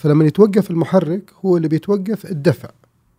[0.00, 2.68] فلما يتوقف المحرك هو اللي بيتوقف الدفع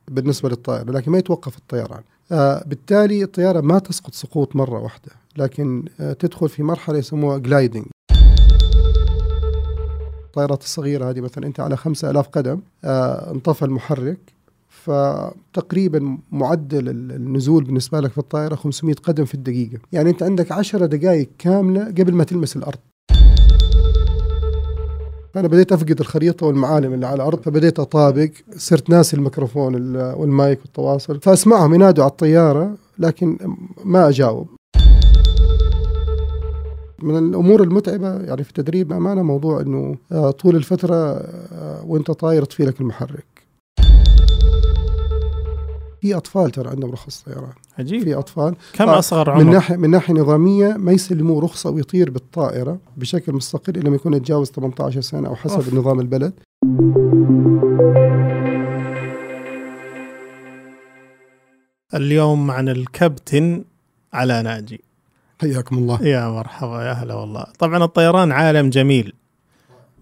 [0.08, 2.02] بالنسبة للطائرة لكن ما يتوقف الطيران.
[2.32, 7.86] آه بالتالي الطيارة ما تسقط سقوط مرة واحدة لكن آه تدخل في مرحلة يسموها جلايدنج
[10.26, 14.20] الطائرات الصغيرة هذه مثلا أنت على خمسة ألاف قدم آه انطفى المحرك
[14.70, 19.78] فتقريبا معدل النزول بالنسبة لك في الطائرة 500 قدم في الدقيقة.
[19.92, 22.80] يعني أنت عندك 10 دقائق كاملة قبل ما تلمس الأرض.
[25.34, 28.30] فأنا بديت أفقد الخريطة والمعالم اللي على الأرض فبديت أطابق.
[28.58, 31.20] صرت ناسي الميكروفون والمايك والتواصل.
[31.20, 33.38] فأسمعهم ينادوا على الطيارة لكن
[33.86, 34.48] ما أجاوب.
[37.04, 42.44] من الأمور المتعبة يعني في التدريب بامانه موضوع إنه آه، طول الفترة آه، وأنت طاير
[42.44, 43.31] يطفي لك المحرك.
[46.02, 48.04] في أطفال ترى عندهم رخص طيران عجيب.
[48.04, 48.56] في أطفال.
[48.74, 53.74] كم أصغر عمر؟ من ناحيه من ناحية نظامية ما يسلموه رخصة ويطير بالطائرة بشكل مستقل
[53.76, 55.74] إلا لما يكون يتجاوز 18 سنة أو حسب أوف.
[55.74, 56.34] نظام البلد.
[61.94, 63.64] اليوم عن الكابتن
[64.14, 64.82] على ناجي.
[65.42, 66.04] حياكم الله.
[66.04, 67.46] يا مرحبا يا هلا والله.
[67.60, 69.14] طبعا الطيران عالم جميل.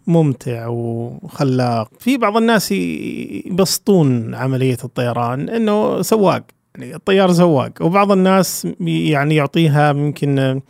[0.09, 1.89] ممتع وخلاق.
[1.99, 6.43] في بعض الناس يبسطون عملية الطيران إنه سواق
[6.75, 10.61] يعني الطيار سواق وبعض الناس يعني يعطيها يمكن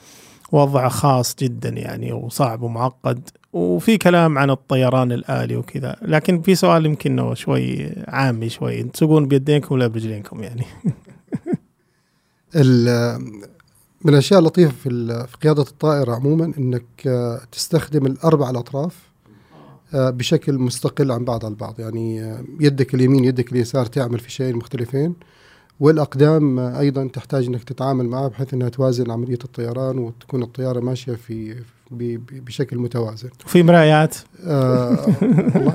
[0.51, 5.95] وضع خاص جدا يعني وصعب ومعقد وفي كلام عن الطيران الآلي وكذا.
[6.01, 10.65] لكن في سؤال يمكن شوي عامي شوي تسوقون بيدينكم ولا برجلينكم يعني؟
[14.05, 14.89] من الأشياء اللطيفة في
[15.27, 17.09] في قيادة الطائرة عموما إنك
[17.51, 19.08] تستخدم الأربع الأطراف.
[19.93, 25.13] بشكل مستقل عن بعض البعض يعني آه، يدك اليمين يدك اليسار تعمل في شيئين مختلفين
[25.79, 31.13] والأقدام آه، أيضا تحتاج إنك تتعامل معها بحيث إنها توازن عملية الطيران وتكون الطيارة ماشية
[31.13, 31.55] في
[32.31, 33.29] بشكل متوازن.
[33.45, 35.07] وفي مرايات آه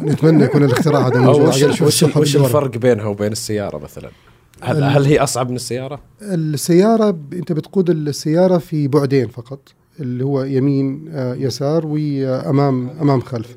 [0.03, 1.87] نتمنى يكون الاختراع هذا موجود وش, عشان نشوف
[2.17, 2.37] وش, وش.
[2.37, 4.11] الفرق بينها وبين السيارة مثلا؟
[4.63, 9.61] هل, هل هي أصعب من السيارة؟ السيارة ب- أنت بتقود السيارة في بعدين فقط
[10.01, 13.57] اللي هو يمين آه، يسار وأمام أمام خلف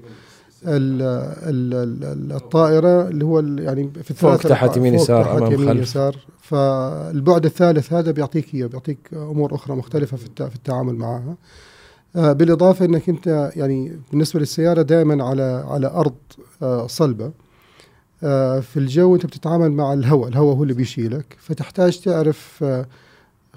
[0.65, 1.01] ال-
[1.49, 5.67] ال- ال- الطائرة اللي هو يعني في فوق، الثلاثة تحت، يمين، فوق، يسار، أمام، يمين
[5.69, 5.81] خلف.
[5.81, 6.15] يسار.
[6.41, 11.35] فالبعد الثالث هذا بيعطيك إياه بيعطيك أمور أخرى مختلفة في التع- في التعامل معها.
[12.15, 16.15] آه، بالإضافة أنك أنت يعني بالنسبة للسيارة دائما على على أرض
[16.61, 17.31] آه، صلبة.
[18.23, 21.37] آه، في الجو أنت بتتعامل مع الهواء الهواء هو اللي بيشيلك.
[21.39, 22.63] فتحتاج تعرف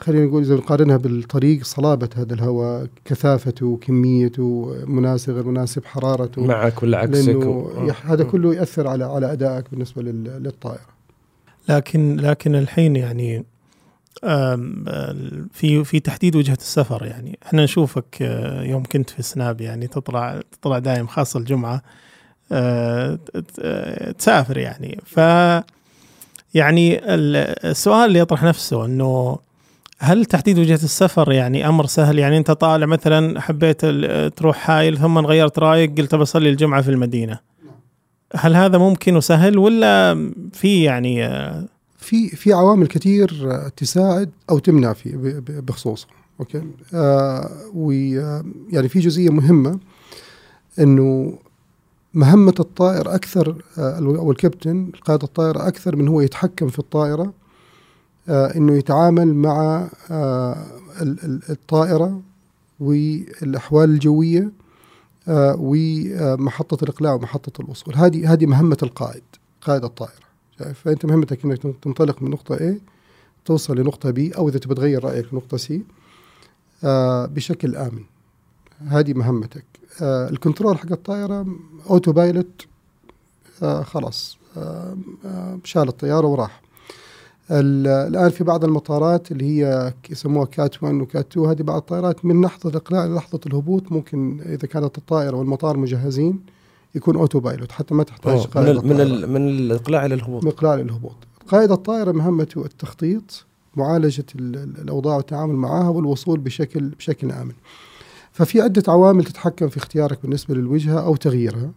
[0.00, 6.42] خلينا نقول إذا نقارنها بالطريق صلابة هذا الهواء كثافته كميته مناسب غير مناسب حرارته.
[6.44, 10.90] معك ولا عكسك؟ و- هذا كله ياثر على على أدائك بالنسبة لل- للطائرة.
[11.68, 13.44] لكن لكن الحين يعني
[15.52, 17.38] في في تحديد وجهة السفر يعني.
[17.46, 21.82] إحنا نشوفك آه، يوم كنت في سناب يعني تطلع تطلع دايم خاصة الجمعة
[22.52, 24.98] آه، ت- ت- تسافر يعني.
[25.06, 25.16] ف
[26.54, 29.38] يعني ال- السؤال اللي يطرح نفسه إنه
[30.02, 33.86] هل تحديد وجهة السفر يعني أمر سهل؟ يعني أنت طالع مثلا حبيت
[34.36, 37.40] تروح حايل ثم غيرت رأيك قلت بصلي الجمعة في المدينة.
[38.34, 40.14] هل هذا ممكن وسهل ولا
[40.52, 41.68] في يعني آه،
[41.98, 46.06] في في عوامل كثير آه، تساعد أو تمنع في بخصوصه
[46.40, 46.62] أوكي؟
[46.94, 49.78] آه ويعني في جزئية مهمة
[50.78, 51.38] إنه
[52.14, 57.22] مهمة الطائر أكثر آه أو الكابتن قائد الطائرة أكثر من هو يتحكم في الطائرة.
[57.22, 57.39] آه
[58.30, 60.66] إنه يتعامل مع آه
[61.00, 62.20] ال- ال- الطائرة
[62.80, 64.50] والأحوال الجوية
[65.28, 67.94] آه ومحطة الإقلاع ومحطة الوصول.
[67.94, 69.22] هذه هذه مهمة القائد
[69.62, 70.30] قائد الطائرة.
[70.58, 72.74] شايف؟ فأنت مهمتك إنك تنطلق من نقطة A
[73.44, 75.72] توصل لنقطة B أو إذا تبي تغير رأيك لنقطة C
[76.84, 78.04] آه بشكل آمن.
[78.88, 79.64] هذه مهمتك.
[80.02, 81.46] آه الكنترول حق الطائرة
[81.90, 82.66] autopilot
[83.62, 86.60] آه خلاص آه آه شال الطيارة وراح.
[87.50, 92.24] الآن في بعض المطارات اللي هي يسموها CAT 1 و CAT 2 هذه بعض الطائرات
[92.24, 96.40] من لحظة الإقلاع للحظه الهبوط ممكن إذا كانت الطائرة والمطار مجهزين
[96.94, 99.02] يكون autopilot حتى ما تحتاج من قائد ال من الطائرة.
[99.24, 100.04] ال من الإقلاع
[100.74, 101.14] إلى الهبوط.
[101.48, 103.44] قائد الطائرة مهمته التخطيط
[103.76, 107.52] معالجة ال- ال- الأوضاع والتعامل معها والوصول بشكل بشكل آمن.
[108.32, 111.70] ففي عدة عوامل تتحكم في اختيارك بالنسبة للوجهة أو تغييرها.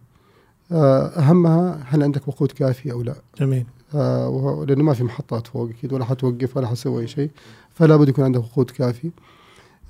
[0.72, 3.66] آه، أهمها هل عندك وقود كافي أو لا؟ جميل.
[3.94, 7.30] آه، لأنه ما في محطات فوق أكيد ولا حتوقف ولا حتسوي اي شيء
[7.74, 9.10] فلا بد يكون عندك وقود كافي.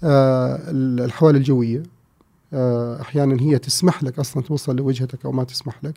[0.05, 1.83] آه، ال- الأحوال الجوية.
[2.53, 5.95] آه، أحيانا هي تسمح لك أصلا توصل لوجهتك أو ما تسمح لك.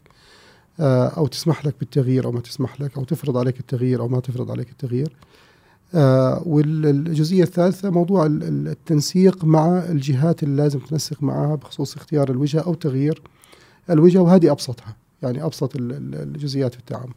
[0.80, 4.20] آه، أو تسمح لك بالتغيير أو ما تسمح لك أو تفرض عليك التغيير أو ما
[4.20, 5.16] تفرض عليك التغيير.
[5.96, 12.30] آه، والجزئية الثالثة موضوع ال- ال- التنسيق مع الجهات اللي لازم تنسق معها بخصوص اختيار
[12.32, 13.22] الوجهة أو تغيير
[13.90, 17.14] الوجهة وهذه أبسطها يعني أبسط ال- ال- الجزئيات في التعامل.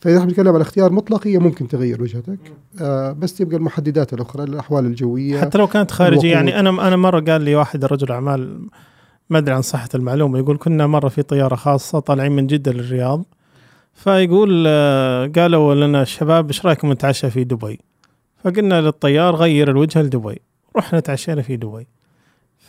[0.00, 2.38] فإذا إحنا بنتكلم على اختيار مطلق هي ممكن تغير وجهتك.
[2.80, 6.32] آه بس تبقى المحددات الأخرى الأحوال الجوية حتى لو كانت خارجية.
[6.32, 8.66] يعني أنا أنا مرة قال لي واحد رجل أعمال
[9.30, 13.24] ما أدري عن صحة المعلومة يقول كنا مرة في طيارة خاصة طالعين من جدة للرياض.
[13.94, 17.80] فيقول آه، قالوا لنا الشباب إيش رأيكم نتعشى في دبي؟
[18.44, 20.38] فقلنا للطيار غير الوجهة لدبي.
[20.76, 21.86] رحنا تعشينا في دبي.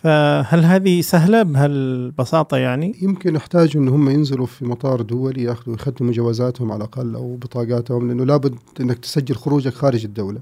[0.03, 6.11] فهل هذه سهلة بهالبساطة يعني؟ يمكن يحتاجوا إن هم ينزلوا في مطار دولي ياخذوا يخدموا
[6.11, 10.39] جوازاتهم على الأقل أو بطاقاتهم لأنه لابد إنك تسجل خروجك خارج الدولة.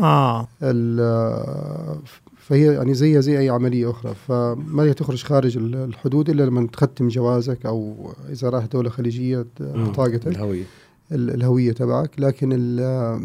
[0.00, 0.48] آه.
[0.62, 1.98] ال-
[2.36, 4.14] فهي يعني زيها زي أي عملية أخرى.
[4.28, 9.46] فما هي تخرج خارج ال- الحدود إلا لما تختم جوازك أو إذا رايح دولة خليجية
[9.60, 10.64] بطاقتك الهوية.
[11.12, 12.10] ال- الهوية تبعك.
[12.18, 13.20] لكن ال-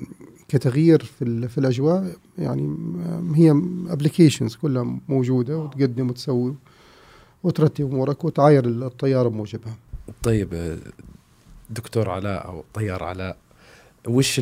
[0.48, 2.78] كتغيير في في الأجواء يعني
[3.36, 3.52] هي
[3.90, 6.56] ابلكيشنز كلها موجودة وتقدم وتسوي
[7.44, 9.78] وترتب أمورك وتعاير الطيارة بموجبها.
[10.24, 10.78] طيب
[11.70, 13.38] دكتور علاء أو طيار علاء
[14.08, 14.42] وش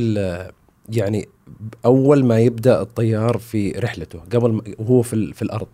[0.89, 1.27] يعني
[1.85, 5.67] أول ما يبدأ الطيار في رحلته؟ قبل وهو في في الأرض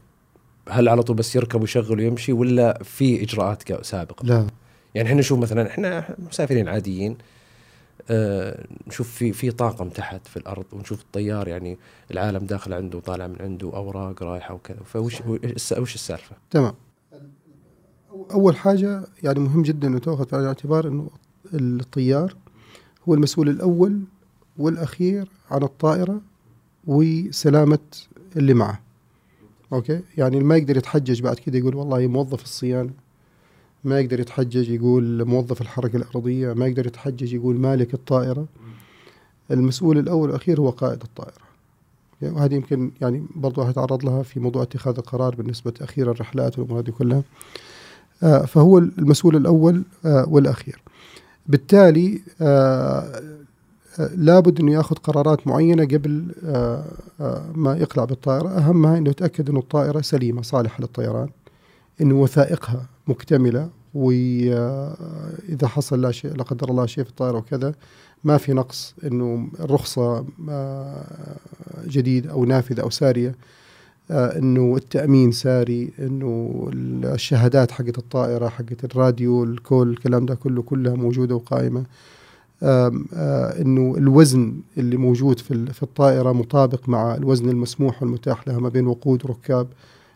[0.70, 4.48] هل على طول بس يركب ويشغل ويمشي ولا في إجراءات سابقة؟ لا.
[4.96, 7.18] يعني إحنا نشوف مثلا إحنا مسافرين عاديين
[8.10, 11.78] آه نشوف في في طاقم تحت في الأرض ونشوف الطيار يعني
[12.12, 14.78] العالم داخل عنده وطالع من عنده أوراق رايحة وكذا.
[14.86, 16.74] فوش وش وش السالفة؟ تمام.
[18.32, 21.10] أول حاجة يعني مهم جدا أنه تأخذ في الاعتبار أنه
[21.54, 22.36] الطيار
[23.10, 24.02] هو المسؤول الأول
[24.58, 26.22] والأخير عن الطائرة
[26.88, 27.80] وسلامة
[28.36, 28.80] اللي معه.
[29.74, 32.92] أوكي؟ يعني ما يقدر يتحجج بعد كده يقول والله موظف الصيانة.
[33.84, 38.46] ما يقدر يتحجج يقول موظف الحركة الأرضية ما يقدر يتحجج يقول مالك الطائرة.
[39.52, 41.34] المسؤول الأول والأخير هو قائد الطائرة.
[42.24, 46.80] أوكي؟ وهذه يمكن يعني برضو هتعرض لها في موضوع اتخاذ القرار بالنسبة تاخير الرحلات والأمور
[46.80, 47.24] هذه كلها.
[48.24, 50.82] آه، فهو المسؤول الأول آه، والأخير.
[51.48, 53.22] بالتالي آه،
[54.00, 56.86] آه، لابد إنه يأخذ قرارات معينة قبل آه،
[57.22, 58.50] آه، ما يقلع بالطائرة.
[58.50, 61.30] أهمها إنه يتأكد إنه الطائرة سليمة صالحة للطيران
[62.02, 67.74] إنه وثائقها مكتملة واذا حصل لا شيء لا قدر الله شيء في الطائرة وكذا
[68.24, 71.06] ما في نقص إنه الرخصه آه،
[71.88, 73.36] جديدة أو نافذة أو سارية
[74.12, 76.70] آه، إنه التأمين ساري إنه
[77.04, 81.84] الشهادات حقت الطائرة حقت الراديو الكل الكلام ده كله كلها موجودة وقائمة.
[82.64, 88.70] آه، إنه الوزن اللي موجود في في الطائرة مطابق مع الوزن المسموح والمتاح لها ما
[88.70, 89.68] بين وقود وركاب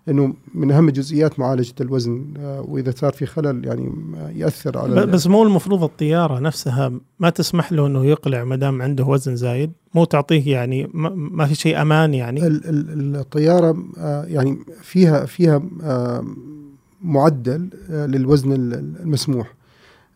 [0.10, 5.06] إنه من أهم جزئيات معالجة الوزن آه، وإذا صار في خلل يعني آه، يأثر على
[5.06, 9.72] بس مو المفروض الطيارة نفسها ما تسمح له إنه يقلع ما دام عنده وزن زايد
[9.96, 15.62] مو تعطيه يعني ما, في شيء أمان يعني؟ ال- ال- الطيارة آه، يعني فيها فيها
[17.02, 18.74] معدل للوزن ال-
[19.04, 19.54] المسموح.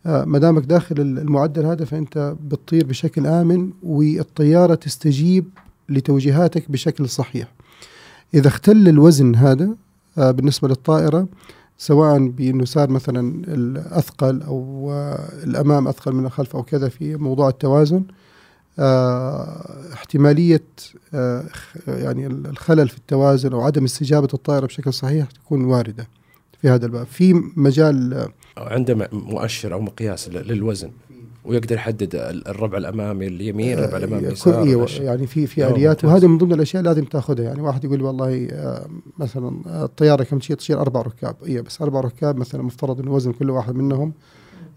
[0.05, 5.45] ما دامك داخل ال- المعدل هذا فأنت بتطير بشكل آمن والطيارة تستجيب
[5.89, 7.47] لتوجيهاتك بشكل صحيح.
[8.33, 9.69] إذا اختل الوزن هذا
[10.17, 11.27] آه، بالنسبة للطائرة
[11.77, 17.49] سواء بإنه صار مثلا الأثقل أو آه، الأمام أثقل من الخلف أو كذا في موضوع
[17.49, 18.03] التوازن
[18.79, 20.63] آه، احتمالية
[21.51, 26.07] خ- يعني ال- الخلل في التوازن أو عدم استجابة الطائرة بشكل صحيح تكون واردة
[26.61, 27.05] في هذا الباب.
[27.05, 28.27] في مجال
[28.95, 30.89] م- مؤشر أو مقياس للوزن.
[31.45, 35.03] ويقدر يحدد ال- الربع الأمامي اليمين الربع الأمامي كل- اليسار الأشياء.
[35.05, 36.05] يعني في في آليات.
[36.05, 37.43] وهذه من ضمن الأشياء لازم تأخذها.
[37.43, 38.85] يعني واحد يقول والله آه،
[39.19, 41.35] مثلا آه، الطيارة كم شيء تشيل أربع ركاب.
[41.47, 44.13] اي بس أربع ركاب مثلا مفترض إنه وزن كل واحد منهم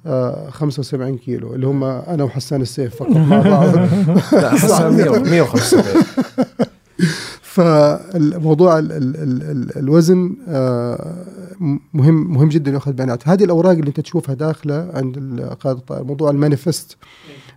[0.07, 3.11] آه 75 كيلو اللي هم أنا وحسان السيف فقط.
[3.31, 3.77] مع بعض.
[4.33, 6.03] لا 100 175
[7.43, 11.15] فالموضوع ال ال ال ال الوزن آه
[11.95, 13.35] مهم مهم جدا ياخذ الاعتبار.
[13.35, 16.97] هذه الأوراق اللي أنت تشوفها داخلة عند قائد الطائرة موضوع ال manifest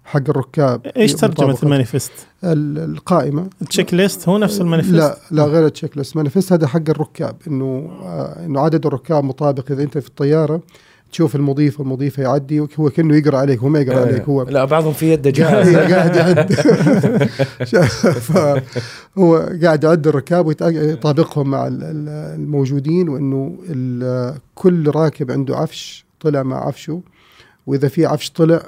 [0.05, 2.11] حق الركاب إيش ترجمة ال manifest؟
[2.43, 6.67] ال- القائمة ال checklist هو نفس ال manifest؟ لا لا غير ال checklist manifest هذا
[6.67, 10.61] حق الركاب إنه آه إنه عدد الركاب مطابق إذا أنت في الطيارة
[11.15, 14.93] تشوف المضيف والمضيفة يعدي هو كأنه يقرأ عليك هو ما يقرأ عليك هو لا بعضهم
[14.93, 16.53] في يده جهاز قاعد يعد.
[18.27, 26.05] فهو قاعد يعد الركاب ويطابقهم مع ال- ال- الموجودين وإنه ال- كل راكب عنده عفش
[26.19, 27.01] طلع مع عفشه
[27.67, 28.61] وإذا في عفش طلع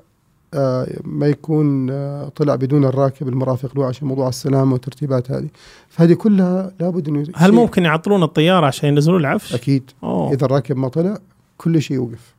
[0.54, 5.48] آه، ما يكون آه، طلع بدون الراكب المرافق له عشان موضوع السلامة والترتيبات هذه.
[5.90, 9.84] فهذه كلها لابد إنه هل ممكن يعطلون الطيارة عشان ينزلون العفش؟ أكيد.
[10.04, 10.34] أوه.
[10.34, 11.18] إذا الراكب ما طلع
[11.58, 12.37] كل شيء يوقف.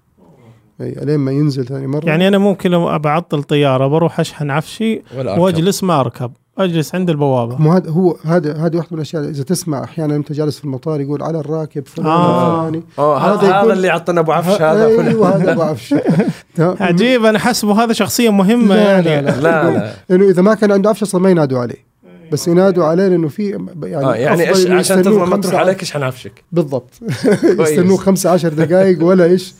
[0.81, 2.07] إي الين ما ينزل ثاني مرة.
[2.07, 5.03] يعني أنا ممكن لو ابى أعطل طيارة بروح أشحن عفشي.
[5.17, 7.57] وأجلس ما أركب أجلس عند البوابة.
[7.57, 11.01] مو هذا هو هذا هذه واحدة من الأشياء إذا تسمع أحيانا أنت جالس في المطار
[11.01, 12.67] يقول على الراكب فلان آه.
[12.67, 12.85] الفلاني.
[12.99, 14.87] آه هذا هذا اللي عطنا أبو عفش هذا.
[14.87, 15.95] أيوه هذا أبو عفش.
[16.57, 19.05] تمام؟ عجيب أنا حسبه هذا شخصية مهمة لا يعني.
[19.05, 19.93] لا لا, لا لا.
[20.11, 21.89] إنه إذا ما كان عنده عفش أصلا ما ينادوا عليه.
[22.33, 24.43] بس ينادوا عليه لأنه في يعني آه يعني
[24.75, 26.45] عشان تضمن ما خمسة تروح عليك اشحن عفشك.
[26.53, 26.91] بالضبط.
[27.61, 29.55] يستنوه خمسة عشر دقائق ولا إيش.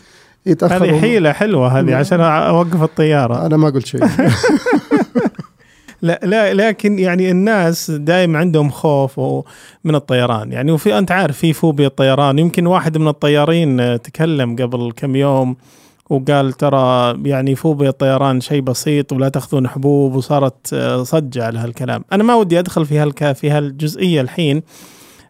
[0.49, 3.47] يتاخر هذه حيلة حلوة هذه عشان أوقف الطيارة.
[3.47, 4.01] أنا ما قلت شيء.
[6.03, 9.21] لا لا لكن يعني الناس دائما عندهم خوف
[9.85, 10.53] من الطيران.
[10.53, 12.39] يعني وفي أنت عارف في فوبيا الطيران.
[12.39, 15.57] يمكن واحد من الطيارين تكلم قبل كم يوم
[16.11, 22.05] وقال ترى يعني فوبيا الطيران شيء بسيط ولا تأخذون حبوب وصارت آه، صجة على هالكلام.
[22.13, 24.63] أنا ما ودي أدخل في هالك في هالجزئية الحين.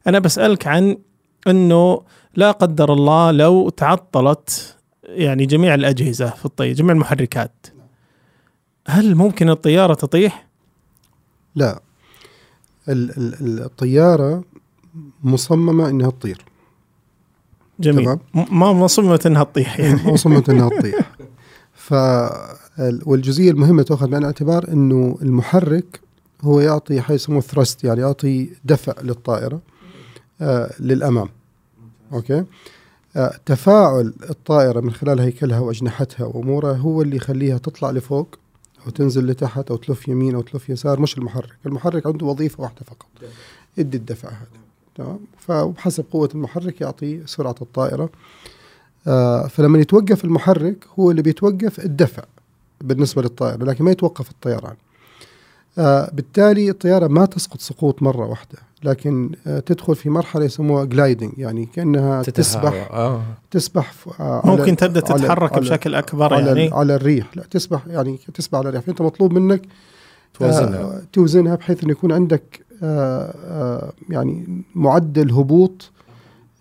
[0.06, 0.96] أنا بسألك عن
[1.46, 2.02] إنه
[2.34, 4.77] لا قدر الله لو تعطلت
[5.08, 7.66] يعني جميع الأجهزة في الطياره جميع المحركات.
[8.88, 10.46] هل ممكن الطيارة تطيح؟
[11.54, 11.80] لا.
[12.88, 14.44] ال- ال- الطيارة
[15.22, 16.44] مصممة إنها تطير.
[17.80, 18.04] جميل.
[18.04, 18.18] تمام.
[18.34, 19.78] ما مصممة إنها تطيح.
[19.80, 21.04] يعني مصممة إنها تطير
[21.74, 26.00] ف ال- والجزئية المهمة تؤخذ بعين الاعتبار إنه المحرك
[26.42, 29.60] هو يعطي حاجة يسموه ثرست يعني يعطي دفع للطائرة
[30.40, 31.28] آه للأمام.
[32.12, 32.44] أوكي؟
[33.46, 38.38] تفاعل الطائرة من خلال هيكلها وأجنحتها وأمورها هو اللي يخليها تطلع لفوق
[38.86, 41.56] أو تنزل لتحت أو تلف يمين أو تلف يسار مش المحرك.
[41.66, 43.06] المحرك عنده وظيفة واحدة فقط
[43.76, 44.46] يدي الدفع هذا.
[44.94, 48.10] تمام؟ فبحسب قوة المحرك يعطي سرعة الطائرة.
[49.06, 52.22] آه فلما يتوقف المحرك هو اللي بيتوقف الدفع
[52.80, 54.76] بالنسبة للطائرة لكن ما يتوقف الطيران.
[55.78, 58.58] آه بالتالي الطيارة ما تسقط سقوط مرة واحدة.
[58.84, 62.22] لكن آه تدخل في مرحلة يسموها gliding يعني كأنها.
[62.22, 67.36] تسبح آه تسبح ف- آه ممكن تبدأ تتحرك على- بشكل أكبر على يعني على الريح
[67.36, 69.62] لا تسبح يعني تسبح على الريح فانت مطلوب منك
[70.38, 75.90] توازنها آه توزنها بحيث انه يكون عندك آه آه يعني معدل هبوط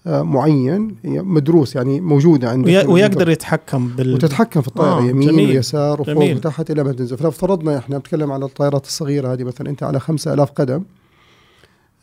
[0.08, 5.30] آه معين مدروس يعني موجودة عندك وي- ويقدر يتحكم بال وتتحكم في الطائرة آه، يمين
[5.30, 5.50] جميل.
[5.50, 6.18] ويسار وفوق.
[6.36, 10.00] وتحت إلى ما تنزل فلو افترضنا إحنا نتكلم على الطائرات الصغيرة هذه مثلا أنت على
[10.00, 10.82] 5000 قدم آه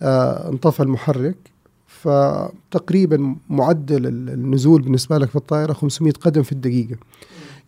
[0.03, 1.37] انطفى المحرك
[1.87, 6.97] فتقريبا معدل ال- النزول بالنسبة لك في الطائرة 500 قدم في الدقيقة.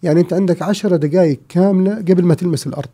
[0.02, 2.88] يعني انت عندك 10 دقائق كاملة قبل ما تلمس الأرض.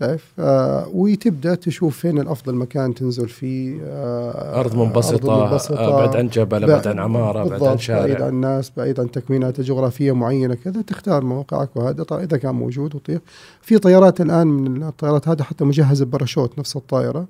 [0.00, 5.78] شايف؟ آه وتبدأ تشوف فين الأفضل مكان تنزل فيه آه أرض منبسطه, أرض منبسطة.
[5.78, 9.00] آه بعد عن جبل بعد عن عمارة بعد عن بالضبط، بعيد شارع عن الناس بعيد
[9.00, 13.20] عن تكوينات جغرافية معينة كذا تختار موقعك وهذا طيب إذا كان موجود وطير.
[13.62, 17.26] في طيارات الآن من الطيارات هذه حتى مجهزة بباراشوت نفس الطائرة.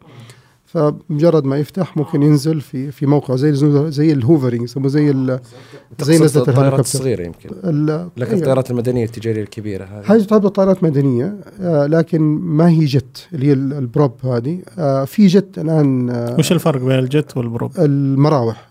[0.77, 3.53] فمجرد ما يفتح ممكن ينزل في في موقع زي
[3.91, 5.41] زي ال hovering يسموه زي ال-
[6.01, 7.49] زي نزلة الطائرات الصغيرة يمكن.
[8.17, 8.39] لكن أيوة.
[8.39, 10.15] الطائرات المدنية التجارية الكبيرة هذه.
[10.15, 14.59] هذه تعتبر طائرات مدنية آه لكن ما هي jet اللي هي ال- ال prop هذه.
[14.79, 18.69] آه في jet الآن آه وش الفرق بين ال jet وال prop؟ المراوح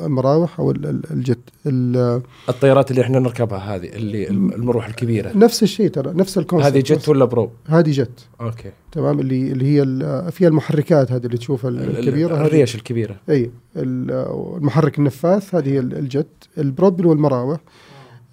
[0.00, 1.38] المراوح أو ال- ال- ال jet.
[1.66, 5.32] ال- الطيارات اللي إحنا نركبها هذه اللي المروحة الكبيرة.
[5.36, 6.74] نفس الشيء ترى نفس ال concept.
[6.76, 8.26] هذه jet ولا prop؟ هذه jet.
[8.40, 8.70] أوكي.
[8.92, 12.46] تمام اللي اللي هي ال- فيها المحركات هذه اللي تشوفها الكبيرة هذه.
[12.46, 13.16] الريش الكبيرة.
[13.30, 14.10] إي ال-
[14.56, 16.26] المحرك النفاث هذه ال jet
[16.58, 17.58] ال prop اللي هو المراوح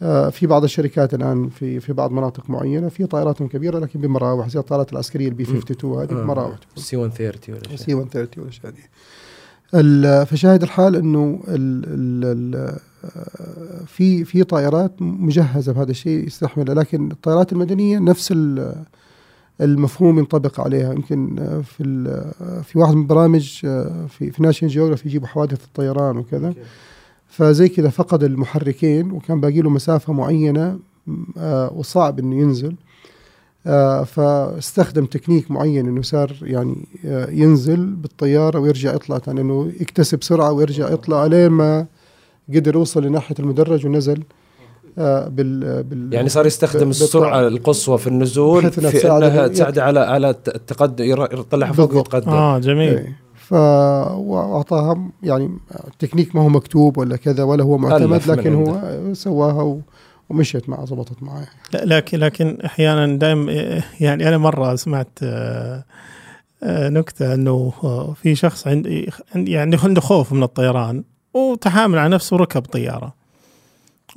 [0.01, 4.47] آه في بعض الشركات الآن في في بعض مناطق معينة في طائراتهم كبيرة لكن بمراوح
[4.49, 6.55] زي الطائرات العسكريه ال B 52 هذه بمراوح.
[6.75, 7.77] سي 130 ولا شيء.
[7.77, 8.61] سي 130 ولا شيء
[10.25, 12.25] فشاهد الحال إنه ال ال
[12.55, 12.55] ال
[13.05, 18.33] آه، في في طائرات مجهزة بهذا الشيء يستحملها لكن الطائرات المدنية نفس
[19.61, 20.93] المفهوم ينطبق عليها.
[20.93, 21.83] يمكن آه، في
[22.41, 26.53] آه، في واحد من البرامج آه، في في National Geographic يجيبوا حوادث الطيران وكذا.
[27.27, 30.79] فزي كذا فقد المحركين وكان باقي له مسافة معينة
[31.71, 32.75] وصعب إنه ينزل.
[34.05, 36.87] فاستخدم تكنيك معين إنه صار يعني
[37.31, 41.85] ينزل بالطيارة ويرجع يطلع ثاني إنه يكتسب سرعة ويرجع يطلع عليه ما
[42.55, 44.23] قدر يوصل لناحية المدرج ونزل.
[44.97, 49.99] بال بال يعني صار يستخدم السرعة القصوى في النزول في تساعد إنها على- تساعد على
[49.99, 51.93] على التقدم يطلعها فوق.
[51.95, 52.29] ويتقدم.
[52.31, 52.97] آه جميل.
[52.97, 53.17] إيه.
[53.35, 55.49] ف واعطاها يعني
[55.99, 58.79] تكنيك ما هو مكتوب ولا كذا ولا هو معتمد لكن هو
[59.13, 59.81] سواها و-
[60.29, 61.47] ومشيت معه زبطت معه.
[61.73, 63.51] لا لكن لكن أحيانا دائما
[63.99, 65.83] يعني أنا مرة سمعت آه،
[66.63, 72.35] آه، نكتة إنه آه، في شخص عند يعني عنده خوف من الطيران وتحامل على نفسه
[72.35, 73.16] وركب طيارة.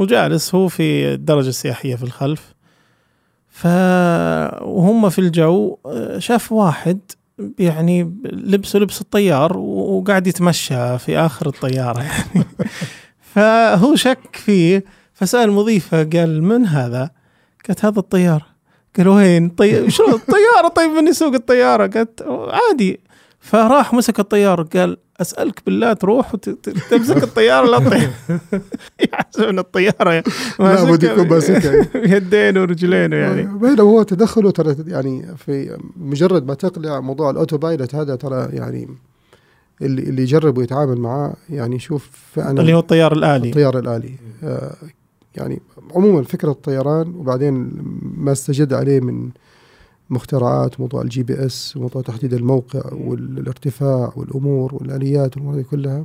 [0.01, 2.55] وجالس هو في الدرجة السياحية في الخلف.
[3.49, 3.67] ف
[4.63, 5.79] وهم في الجو
[6.19, 6.99] شاف واحد
[7.59, 12.47] يعني لبسه لبس الطيار وقاعد يتمشى في آخر الطيارة يعني.
[13.35, 17.11] فهو شك فيه فسأل المضيفة قال من هذا؟
[17.69, 18.43] قالت هذا الطيار.
[18.97, 19.91] قال وين؟ طي...
[19.91, 23.01] شلون الطيارة؟ طيب من يسوق الطيارة؟ قالت عادي.
[23.41, 28.11] فراح مسك الطيارة قال أسألك بالله تروح وتمسك الطيارة لا تطير
[29.13, 30.25] يحسب إن الطيارة
[30.59, 31.87] لابد يكون ماسكها
[32.17, 33.43] يدين ورجلين يعني.
[33.43, 38.89] بينما هو تدخله ترى يعني في مجرد ما تقلع موضوع ال autopilot هذا ترى يعني
[39.83, 43.49] اللي اللي يجرب ويتعامل معاه يعني شوف فعلا اللي هو الطيار الآلي.
[43.49, 44.15] الطيار الآلي.
[44.45, 44.77] آه
[45.37, 45.61] يعني
[45.95, 47.71] عموما فكرة الطيران وبعدين
[48.17, 49.31] ما استجد عليه من
[50.11, 56.05] مخترعات موضوع ال GPS وموضوع تحديد الموقع والارتفاع والأمور والآليات والامور كلها.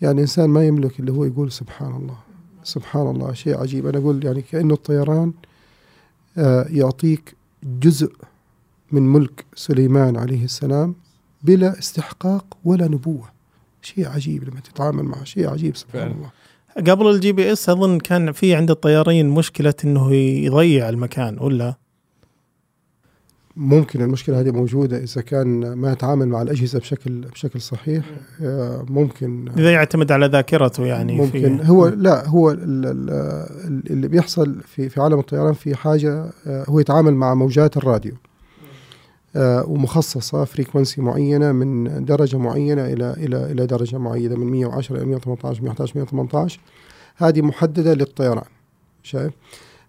[0.00, 2.16] يعني إنسان ما يملك اللي هو يقول سبحان الله
[2.64, 3.86] سبحان الله شيء عجيب.
[3.86, 5.32] أنا أقول يعني كأنه الطيران
[6.38, 7.36] آه يعطيك
[7.82, 8.12] جزء
[8.92, 10.94] من ملك سليمان عليه السلام
[11.42, 13.28] بلا استحقاق ولا نبوة.
[13.82, 16.14] شيء عجيب لما تتعامل معه شيء عجيب سبحان فعلا.
[16.14, 16.30] الله.
[16.92, 21.74] قبل ال GPS أظن كان في عند الطيارين مشكلة إنه يضيع المكان ولا؟
[23.60, 28.04] ممكن المشكلة هذه موجودة إذا كان ما يتعامل مع الأجهزة بشكل بشكل صحيح
[28.42, 31.58] آه، ممكن إذا يعتمد على ذاكرته يعني ممكن.
[31.58, 37.14] في هو لا هو اللي بيحصل في في عالم الطيران في حاجة آه، هو يتعامل
[37.14, 38.12] مع موجات الراديو
[39.36, 45.04] آه، ومخصصة فريكونسي معينة من درجة معينة إلى إلى إلى درجة معينة من 110 إلى
[45.04, 46.60] 118 111 118
[47.16, 48.48] هذه محددة للطيران
[49.02, 49.32] شايف؟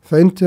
[0.01, 0.43] فأنت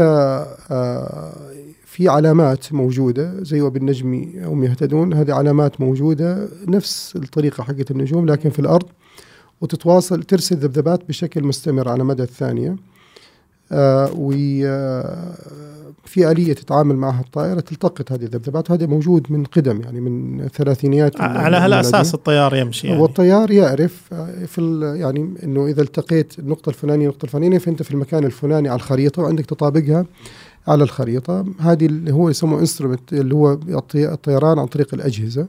[1.94, 8.50] في علامات موجودة زي وبالنجم هم يهتدون هذه علامات موجودة نفس الطريقة حقت النجوم لكن
[8.50, 8.86] في الأرض
[9.60, 12.76] وتتواصل ترسل ذبذبات بشكل مستمر على مدى الثانية.
[13.72, 14.66] آه وفي
[16.26, 21.20] آه آلية تتعامل معها الطائرة تلتقط هذه الذبذبات وهذا موجود من قدم يعني من الثلاثينيات
[21.20, 23.02] على هالأساس الطيار يمشي يعني.
[23.02, 28.24] والطيار يعرف آه، في يعني إنه إذا التقيت النقطة الفلانية النقطة الفلانية فأنت في المكان
[28.24, 30.06] الفلاني على الخريطة وعندك تطابقها.
[30.68, 31.44] على الخريطة.
[31.60, 33.58] هذه اللي هو يسموه انسترومنت اللي هو
[33.94, 35.46] الطيران عن طريق الأجهزة.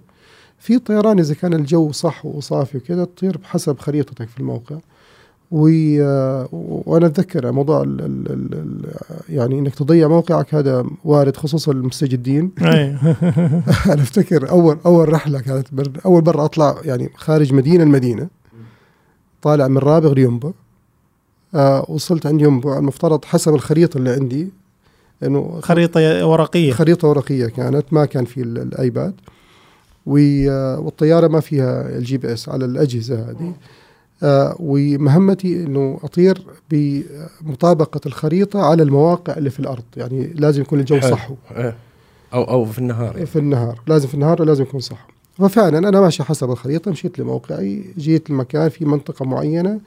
[0.60, 4.78] في طيران إذا كان الجو صح وصافي وكذا تطير بحسب خريطتك في الموقع.
[5.52, 5.68] و...
[6.86, 8.02] وأنا أتذكر موضوع ال...
[8.02, 8.54] ال...
[8.54, 8.86] ال...
[9.30, 12.52] يعني إنك تضيع موقعك هذا وارد خصوصا المستجدين.
[13.92, 15.92] أنا أفتكر اول أول رحلة كانت بر...
[16.06, 18.28] أول مرة أطلع يعني خارج مدينة المدينة.
[19.42, 20.52] طالع من رابغ ليومبو
[21.56, 24.52] آه وصلت عند يومبو المفترض حسب الخريطة اللي عندي.
[25.24, 26.72] إنه خريطة ورقية.
[26.72, 29.14] خريطة ورقية كانت ما كان في ال iPad.
[30.06, 33.54] والطيارة ما فيها ال GPS على الأجهزة هذه.
[34.24, 39.84] آه ومهمتي إنه أطير بمطابقة الخريطة على المواقع اللي في الأرض.
[39.98, 41.76] يعني لازم يكون الجو صح إيه.
[42.34, 43.82] أو أو في النهار في النهار.
[43.88, 48.70] لازم في النهار لازم يكون صح ففعلا أنا ماشي حسب الخريطة مشيت لموقعي جيت المكان
[48.70, 49.80] في منطقة معينة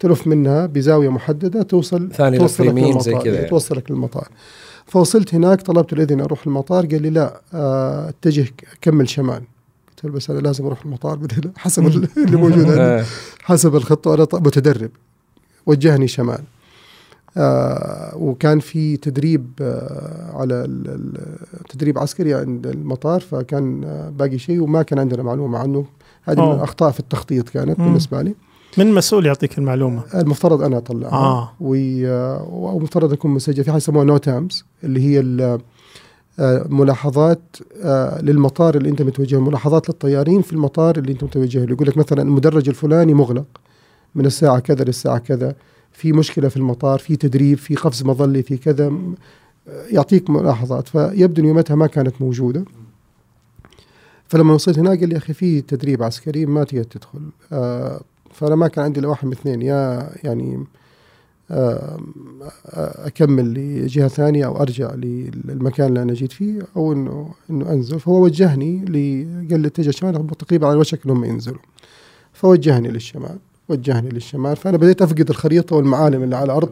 [0.00, 3.48] تلف منها بزاوية محددة توصل ثاني توصلك زي كذا يعني.
[3.48, 4.28] توصلك للمطار.
[4.92, 8.46] فوصلت هناك طلبت الإذن أروح المطار قال لي لا آه، اتجه
[8.80, 9.42] كمل شمال.
[9.88, 11.18] قلت له بس أنا لازم أروح المطار
[11.56, 11.86] حسب
[12.26, 12.80] اللي موجود عندي.
[12.80, 13.04] آه.
[13.42, 14.90] حسب الخطة أنا متدرب.
[15.66, 16.42] وجهني شمال.
[17.36, 20.68] آه وكان في تدريب آه على
[21.68, 25.84] تدريب عسكري عند المطار فكان آه باقي شيء وما كان عندنا معلومة عنه.
[26.22, 27.86] هذه من الأخطاء في التخطيط كانت مم.
[27.86, 28.34] بالنسبة لي.
[28.78, 31.12] من مسؤول يعطيك المعلومة؟ المفترض أنا أطلعها.
[31.12, 31.56] آه.
[31.60, 33.64] ومفترض يكون مسجل.
[33.64, 35.20] في حاجة يسموها نو تامز اللي هي
[36.38, 37.40] آه، ملاحظات
[37.82, 41.96] آه، للمطار اللي أنت متوجه ملاحظات للطيارين في المطار اللي أنت متوجه له يقول لك
[41.96, 43.46] مثلا المدرج الفلاني مغلق
[44.14, 45.54] من الساعة كذا للساعة كذا.
[45.92, 48.92] في مشكلة في المطار في تدريب في قفز مظلي في كذا.
[49.90, 50.88] يعطيك ملاحظات.
[50.88, 52.64] فيبدو يومتها ما كانت موجودة.
[54.28, 57.20] فلما وصلت هناك قال لي أخي في تدريب عسكري ما تقدر تدخل.
[57.52, 58.00] آه
[58.42, 60.64] فأنا ما كان عندي إلا واحد من اثنين يا يعني
[61.50, 61.98] آه،
[63.06, 68.00] أكمل لجهة ثانية أو أرجع للمكان اللي أنا جيت فيه أو إنه إنه أنزل.
[68.00, 68.78] فهو وجهني
[69.50, 71.58] قال لي اتجه الشمال تقريبا على وشك إنهم ينزلوا.
[72.32, 74.56] فوجهني للشمال وجهني للشمال.
[74.56, 76.70] فأنا بديت أفقد الخريطة والمعالم اللي على الأرض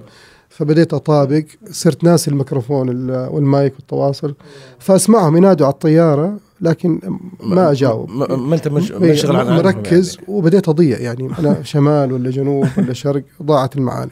[0.49, 4.35] فبديت أطابق صرت ناسي الميكروفون والمايك والتواصل.
[4.79, 7.01] فأسمعهم ينادوا على الطيارة لكن
[7.43, 8.11] ما أجاوب.
[8.11, 10.27] ما أنت منشغل عن مركز يعني.
[10.29, 14.11] وبديت أضيع يعني أنا شمال ولا جنوب ولا شرق ضاعت المعالم.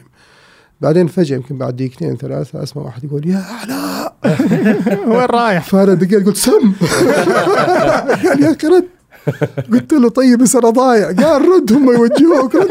[0.81, 4.15] بعدين فجأة يمكن بعد دقيقتين ثلاثة أسمع واحد يقول يا علاء
[5.09, 6.71] وين رايح؟ فأنا دقيقة قلت سم!
[8.23, 8.85] قال يا كرد.
[9.73, 11.11] قلت له طيب بس أنا ضايع.
[11.11, 12.69] قال رد هم يوجهوك رد.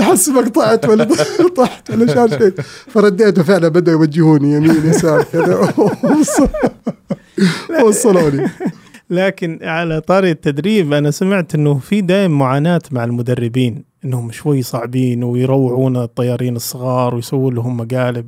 [0.00, 1.08] نحسبك طلعت ولا
[1.56, 2.54] طحت ولا شار شيء.
[2.88, 5.72] فرديته فعلا بدأوا يوجهوني يمين يسار كذا.
[7.84, 8.50] وصلوني.
[9.10, 15.24] لكن على طاري التدريب أنا سمعت إنه في دائم معاناة مع المدربين إنهم شوي صعبين
[15.24, 18.26] ويروعون الطيارين الصغار ويسوون لهم مقالب.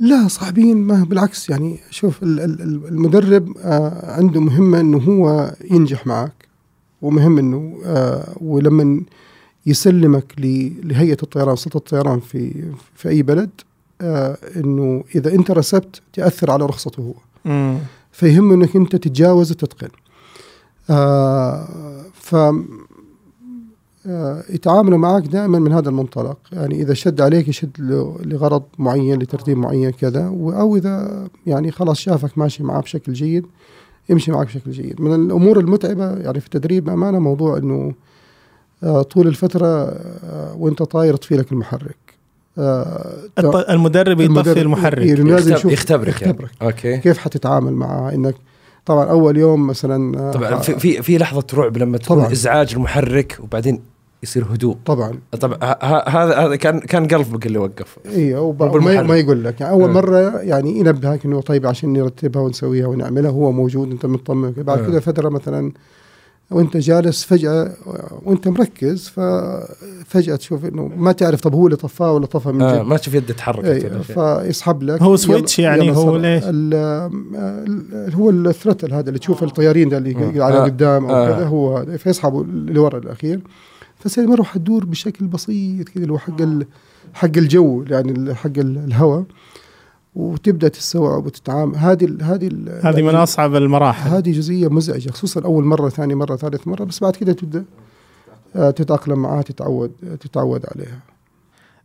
[0.00, 5.52] لا صعبين ما بالعكس يعني شوف ال- ال- ال- المدرب آه، عنده مهمة إنه هو
[5.70, 6.48] ينجح معك
[7.02, 9.00] ومهم إنه آه، ولما
[9.66, 12.64] يسلمك ل- لهيئة الطيران سلطة الطيران في
[12.94, 13.50] في أي بلد
[14.00, 17.14] آه، إنه إذا أنت رسبت تأثر على رخصته هو.
[18.12, 19.88] فيهم انك أنت تتجاوز وتتقن.
[20.90, 21.68] آه
[22.14, 22.34] ف
[24.06, 26.38] آه يتعاملوا معك دائما من هذا المنطلق.
[26.52, 27.70] يعني إذا شد عليك يشد
[28.24, 33.46] لغرض معين لترتيب معين كذا أو إذا يعني خلاص شافك ماشي معاه بشكل جيد
[34.08, 35.00] يمشي معك بشكل جيد.
[35.00, 37.94] من الأمور المتعبة يعني في التدريب بأمانة موضوع إنه
[38.82, 42.09] آه طول الفترة آه وأنت طاير يطفي لك المحرك.
[43.70, 46.32] المدرب يطفي المحرك إيه، لازم يختب- يشوف يختبرك يعني.
[46.32, 48.34] يختبرك أوكي كيف حتتعامل معها إنك
[48.86, 52.32] طبعا أول يوم مثلا آه، طبعا في في, في لحظة رعب لما تكون طبعاً.
[52.32, 53.80] إزعاج المحرك وبعدين
[54.22, 55.58] يصير هدوء طبعا طبعا
[56.08, 59.02] هذا هذا كان كان قلبك اللي وقف أيوه وما.
[59.02, 59.92] ما يقول لك يعني أول آه.
[59.92, 64.86] مرة يعني ينبهك إنه طيب عشان نرتبها ونسويها ونعملها هو موجود أنت مطمن بعد آه.
[64.86, 65.72] كذا فترة مثلا
[66.50, 67.72] وانت جالس فجأة
[68.24, 72.76] وانت مركز ففجأة تشوف إنه ما تعرف طب هو اللي طفاه ولا طفى من آه
[72.82, 73.98] جد ما تشوف يده تحركت شيء.
[73.98, 76.16] فيسحب لك هو سويتش يعني هو.
[76.16, 76.44] ليش؟
[78.14, 80.42] هو الثرتل هذا اللي تشوف الطيارين ده اللي آه.
[80.44, 80.64] على آه.
[80.64, 81.36] قدام أو آه.
[81.36, 83.40] كذا هو هذا فيسحبوا لورا الأخير
[83.98, 86.66] فتصير المروحه تدور بشكل بسيط كذا اللي هو حق ال-
[87.12, 89.24] حق الجو يعني ال- حق ال- الهواء
[90.14, 91.76] وتبدأ تستوعب وتتعامل.
[91.76, 94.10] هذه ال- هذه ال- هذه من أصعب المراحل.
[94.10, 97.64] هذه جزئية مزعجة خصوصا أول مرة ثاني مرة ثالث مرة بس بعد كده تبدأ
[98.56, 100.98] آه، تتأقلم معها تتعود تتعود عليها.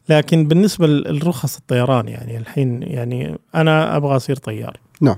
[0.10, 4.80] لكن بالنسبة للرخص الطيران يعني الحين يعني أنا أبغى أصير طيار.
[5.02, 5.16] نعم.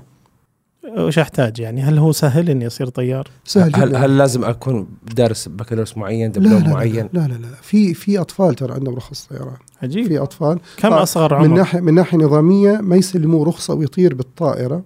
[0.96, 3.98] وش أحتاج يعني؟ هل هو سهل إني أصير طيار؟ سهل هل جدا.
[3.98, 7.48] هل لازم أكون دارس بكالوريوس معين لا لا, دبلوم لا, معين؟ لا لا لا.
[7.62, 9.56] في في أطفال ترى عندهم رخص طيران.
[9.82, 10.06] عجيب.
[10.06, 10.58] في أطفال.
[10.76, 14.82] كم أصغر من عمر؟ ناحية من ناحية نظامية ما يسلموه رخصة ويطير بالطائرة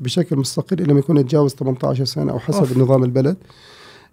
[0.00, 2.78] بشكل مستقل إلا لما يكون يتجاوز 18 سنة أو حسب أوف.
[2.78, 3.36] نظام البلد.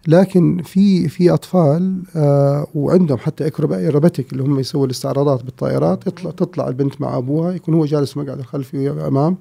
[0.08, 6.68] لكن في في أطفال آه وعندهم حتى اكروباتيك اللي هم يسووا الاستعراضات بالطائرات يطلع تطلع
[6.68, 9.38] البنت مع أبوها يكون هو جالس مقعد الخلفي أمام.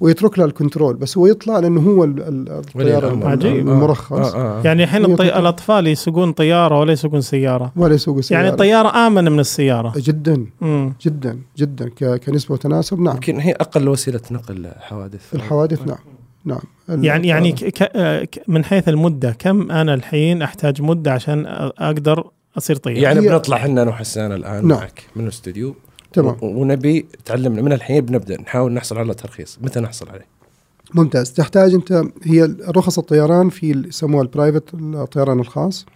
[0.00, 3.26] ويترك لها الكنترول بس هو يطلع لأنه هو ال- ال- ولي الطيار الأمر.
[3.28, 3.68] عجيب.
[3.68, 4.34] المرخص.
[4.34, 4.62] آه آه.
[4.64, 5.38] يعني الحين الطي...
[5.38, 7.72] الأطفال يسوقون طيارة ولا يسوقون سيارة.
[7.76, 8.42] ولا يسوق سيارة.
[8.42, 9.92] يعني الطيارة امن من السيارة.
[9.96, 10.46] جدا.
[10.62, 11.88] امم جدا جدا.
[11.88, 13.14] ك- كنسبة وتناسب نعم.
[13.14, 15.34] يمكن هي أقل وسيلة نقل حوادث.
[15.34, 15.98] الحوادث نعم.
[16.44, 17.04] نعم.
[17.04, 17.64] يعني يعني ك...
[17.64, 17.90] ك...
[17.96, 21.48] آه، ك- من حيث المدة كم أنا الحين أحتاج مدة عشان أ-
[21.82, 22.24] أقدر
[22.58, 24.78] أصير طيار؟ يعني بنطلع إحنا أنا وحسان الآن نعم.
[24.78, 25.74] معك من الاستوديو.
[26.12, 26.36] تمام.
[26.42, 30.26] ونبي تعلمنا من الحين بنبدأ نحاول نحصل على ترخيص متى نحصل عليه؟
[30.94, 31.32] ممتاز.
[31.32, 35.86] تحتاج أنت هي رخص الطيران في يسموها ال private الطيران الخاص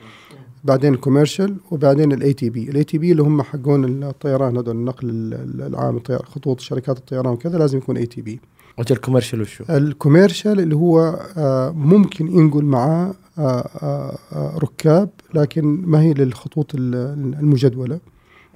[0.65, 5.35] بعدين ال commercial وبعدين ال ATP ال ATP اللي هم حقون الطيران هذول النقل ال-
[5.35, 8.41] ال- العام الطيار خطوط شركات الطيران وكذا لازم يكون ATP
[8.79, 13.69] وجه ال commercial وشو؟ ال commercial اللي هو آه، ممكن ينقل معاه آه،
[14.33, 16.95] آه، ركاب لكن ما هي للخطوط ال-
[17.41, 18.01] المجدولة.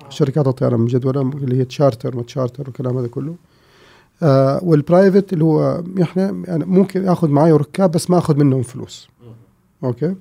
[0.09, 3.35] شركات الطيران المجدوله اللي هي تشارتر ما تشارتر والكلام هذا كله.
[4.23, 8.63] آه وال private اللي هو إحنا يعني ممكن آخذ معي ركاب بس ما آخذ منهم
[8.63, 9.09] فلوس.
[9.85, 10.15] أوكي؟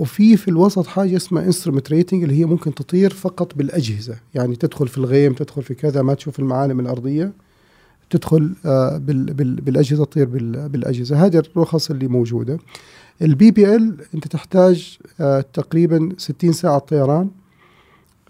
[0.00, 4.16] وفي في الوسط حاجة اسمها instrument rating اللي هي ممكن تطير فقط بالأجهزة.
[4.34, 7.32] يعني تدخل في الغيم تدخل في كذا ما تشوف المعالم الأرضية.
[8.10, 11.26] تدخل آه بال بال بالأجهزة تطير بال بالأجهزة.
[11.26, 12.58] هذه الرخص اللي موجودة.
[13.22, 17.30] ال PPL أنت تحتاج آه تقريبا 60 ساعة طيران.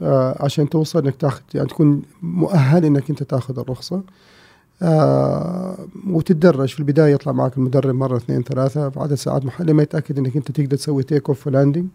[0.03, 4.03] آه عشان توصل إنك تاخذ يعني تكون مؤهل إنك أنت تاخذ الرخصة.
[4.83, 5.77] آه
[6.09, 6.69] وتتدرج.
[6.69, 8.89] في البداية يطلع معك المدرب مرة اثنين ثلاثة.
[8.89, 9.61] بعد ساعات مح...
[9.61, 11.87] لما يتأكد إنك أنت تقدر تسوي take off و landing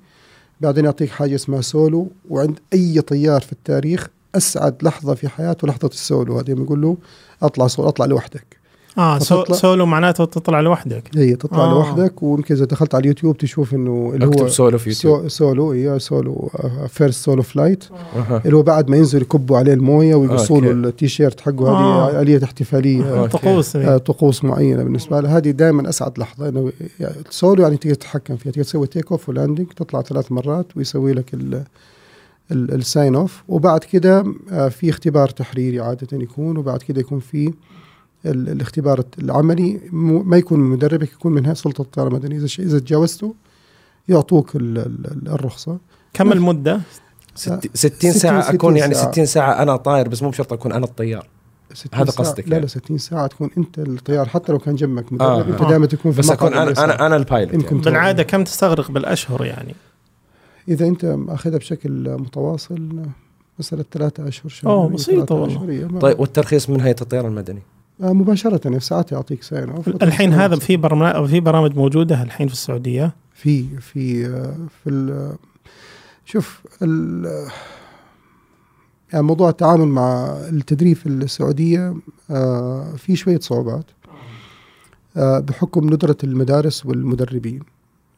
[0.62, 5.88] بعدين يعطيك حاجة اسمها سولو وعند أي طيار في التاريخ أسعد لحظة في حياته لحظة
[5.88, 6.98] السولو هذه يقول له
[7.42, 8.55] أطلع سولو أطلع لوحدك.
[8.98, 9.20] آه.
[9.20, 11.72] فتطلع- سولو معناته تطلع لوحدك هي تطلع آه.
[11.72, 11.74] آه.
[11.74, 15.28] لوحدك ويمكن إذا دخلت على اليوتيوب تشوف إنه اللي أكتب هو سولو في يوتيوب so
[15.28, 16.50] solo هي solo
[16.90, 17.84] first solo flight
[18.16, 18.42] أها.
[18.46, 20.88] اللي هو بعد ما ينزل يكبوا عليه الموية ويقصوا له أوكي.
[20.88, 22.10] التيشيرت حقه آه.
[22.12, 23.38] هذه آلية احتفالية أوكي.
[23.38, 27.94] طقوس آه، طقوس معينة بالنسبة له هذه دائما أسعد لحظة إنه يعني سولو يعني تقدر
[27.96, 31.64] تتحكم فيها تقدر تسوي take off و landing تطلع ثلاث مرات ويسوي لك ال
[32.52, 37.20] ال- ال sign off وبعد كده آه، في اختبار تحريري عادة يكون وبعد كده يكون
[37.20, 37.54] في
[38.26, 43.36] الاختبار العملي ما يكون من مدربك يكون من سلطة الطيران المدني إذا إذا تجاوزته
[44.08, 45.78] يعطوك ال- ال- الرخصة
[46.14, 46.82] كم المدة؟
[47.36, 49.12] ست- 60 60 ساعة أكون يعني ساعة.
[49.12, 51.28] 60 ساعة أنا طاير بس مو بشرط أكون أنا الطيار
[51.74, 52.68] 60 هذا ساعة- قصدك لا لا يعني.
[52.68, 55.42] 60 ساعة تكون أنت الطيار حتى لو كان جنبك مدرب آه.
[55.42, 55.70] أنت آه.
[55.70, 56.86] دائما تكون في بس أنا اليسار.
[56.86, 57.80] أنا أنا البايلوت يعني.
[57.82, 59.76] بالعادة كم تستغرق بالأشهر يعني؟
[60.68, 63.02] إذا أنت مأخذها بشكل متواصل
[63.60, 66.00] مسألة ثلاثة أشهر شهر إيه، بسيطة والله.
[66.00, 67.62] طيب والترخيص من هيئة الطيران المدني
[68.00, 72.54] مباشرة يعني في ساعات يعطيك سنه الحين هذا في برامج في برامج موجودة الحين في
[72.54, 75.36] السعودية؟ في في آه، في ال-
[76.26, 77.48] شوف ال-
[79.14, 81.96] يعني موضوع التعامل مع التدريب في السعودية
[82.32, 83.86] آه، في شوية صعوبات
[85.18, 87.60] آه، بحكم ندرة المدارس والمدربين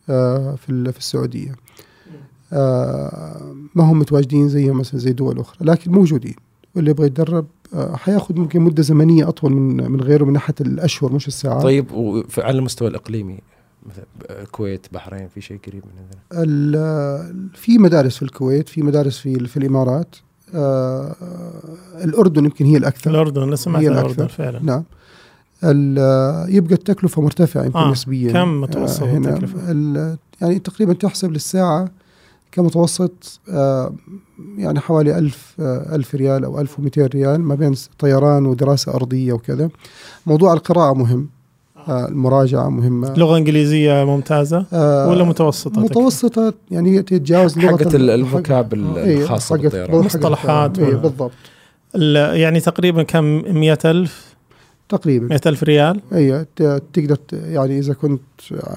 [0.09, 1.55] آه، في في السعودية.
[2.53, 6.35] آه، ما هم متواجدين زي مثلا زي دول أخرى لكن موجودين.
[6.77, 11.11] واللي يبغى يتدرب آه، حياخذ ممكن مدة زمنية أطول من من غيره من ناحية الأشهر
[11.13, 11.61] مش الساعات.
[11.63, 13.39] طيب وفي- على المستوى الإقليمي
[13.85, 14.05] مثلا
[14.41, 19.47] الكويت بحرين في شيء قريب من هذا ال- في مدارس في الكويت في مدارس في
[19.47, 20.15] في الإمارات
[20.55, 21.15] آه،
[22.03, 23.11] الأردن يمكن هي الأكثر.
[23.11, 24.27] الأردن أنا سمعت هي الاردن الأكثر.
[24.37, 24.59] فعلا.
[24.63, 24.83] نعم.
[25.63, 28.31] ال- يبقى التكلفة مرتفعة يمكن آه، نسبيا.
[28.33, 31.89] كم متوسط هنا التكلفة؟ ال- يعني تقريبا تحسب للساعة
[32.51, 33.93] كمتوسط آه،
[34.57, 39.69] يعني حوالي ألف آه، ألف ريال أو 1200 ريال ما بين طيران ودراسة أرضية وكذا.
[40.25, 41.29] موضوع القراءة مهم.
[41.87, 43.13] آه، المراجعة مهمة.
[43.17, 49.21] لغة إنجليزية ممتازة؟ آه، ولا متوسطة؟ متوسطة يعني تتجاوز لغة حقة ال- الفوكاب حق- إيه،
[49.23, 49.87] الخاصة بالطيران.
[49.91, 50.91] حقة مصطلحات الطيران.
[50.91, 51.31] إيه، بالضبط.
[51.95, 53.23] ال- يعني تقريبا كم؟
[53.59, 54.26] 100000
[54.89, 55.27] تقريبا.
[55.27, 58.21] 100000 ريال؟ اي ت- تقدر يعني إذا كنت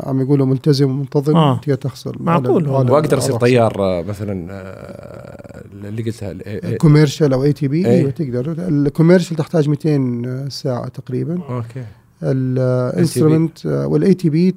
[0.01, 1.59] عم يقولوا ملتزم ومنتظم آه.
[1.61, 6.79] تقدر تحصل معقول وأقدر أصير طيار آه، مثلا آه، اللي قلتها إيه- إيه.
[6.79, 7.87] commercial أو ATP.
[7.87, 8.55] أيوه تقدر.
[8.69, 11.41] ال commercial تحتاج 200 ساعة تقريبا.
[11.51, 11.85] أوكي.
[12.23, 14.55] ال instrument وال ATP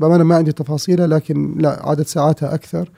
[0.00, 2.90] بأمانة ما عندي تفاصيلها لكن لا عدد ساعاتها أكثر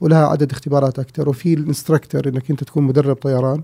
[0.00, 1.28] ولها عدد اختبارات أكثر.
[1.28, 3.62] وفي ال instructor إنك أنت تكون مدرب طيران.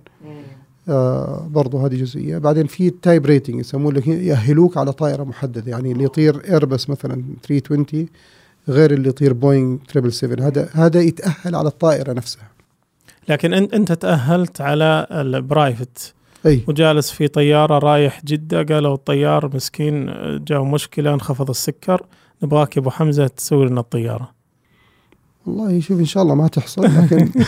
[0.88, 2.38] آه برضو هذه جزئية.
[2.38, 7.22] بعدين في type rating يسموه لك يأهلوك على طائرة محددة يعني اللي يطير Airbus مثلا
[7.42, 8.06] 320
[8.68, 12.48] غير اللي يطير بوينغ 777 هذا هذا يتأهل على الطائرة نفسها.
[13.28, 16.14] لكن انت أنت تأهلت على ال private
[16.46, 16.60] أي.
[16.68, 20.06] وجالس في طيارة رايح جدة قالوا الطيار مسكين
[20.44, 22.06] جاء مشكلة انخفض السكر
[22.42, 24.30] نبغاك يا أبو حمزة تسوي لنا الطيارة.
[25.46, 27.30] والله شوف إن شاء الله ما تحصل لكن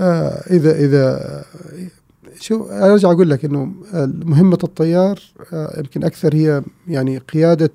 [0.00, 1.20] اذا اذا
[2.40, 3.72] شو أرجع أقول لك إنه
[4.24, 5.18] مهمة الطيار
[5.52, 7.70] آه يمكن أكثر هي يعني قيادة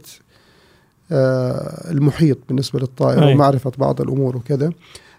[1.11, 3.33] آه المحيط بالنسبة للطائرة أي.
[3.33, 4.69] ومعرفة بعض الأمور وكذا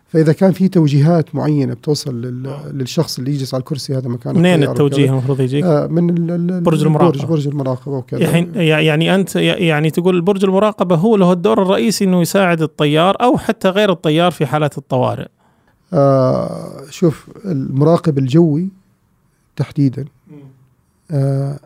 [0.08, 4.62] فإذا كان في توجيهات معينة بتوصل لل- للشخص اللي يجلس على الكرسي هذا مكان منين
[4.62, 7.18] التوجيه المفروض يجيك؟ آه من ال- برج المراقبة.
[7.18, 12.04] برج, برج المراقبة وكذا الحين يعني أنت يعني تقول برج المراقبة هو له الدور الرئيسي
[12.04, 15.26] إنه يساعد الطيار أو حتى غير الطيار في حالات الطوارئ.
[15.92, 18.68] آه شوف المراقب الجوي
[19.56, 20.04] تحديدا.
[21.10, 21.58] آه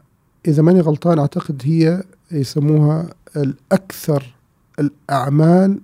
[0.48, 4.34] إذا ماني غلطان أعتقد هي يسموها الأكثر
[4.80, 5.80] الأعمال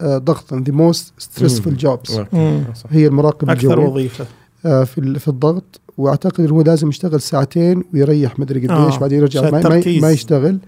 [0.00, 2.20] آه ضغطا the most stressful jobs.
[2.32, 2.64] مم.
[2.90, 4.26] هي المراقب أكثر الجوي وظيفة.
[4.66, 5.80] آه في ال- في الضغط.
[5.98, 9.82] وأعتقد انه هو لازم يشتغل ساعتين ويريح مدري قديش آه، بعدين يرجع ما, ما.
[10.00, 10.58] ما يشتغل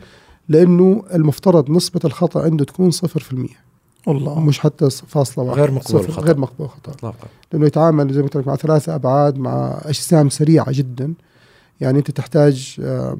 [0.48, 2.94] لأنه المفترض نسبة الخطأ عنده تكون 0%
[4.06, 4.40] والله.
[4.40, 5.60] مش حتى فاصلة واحدة.
[5.62, 6.26] غير مقبول صفر، الخطأ.
[6.26, 6.92] غير مقبول خطأ.
[6.92, 7.26] اطلاقا.
[7.52, 11.14] لأنه يتعامل زي ما قلت لك مع ثلاثة أبعاد مع أجسام سريعة جدا.
[11.80, 13.18] يعني أنت تحتاج آه،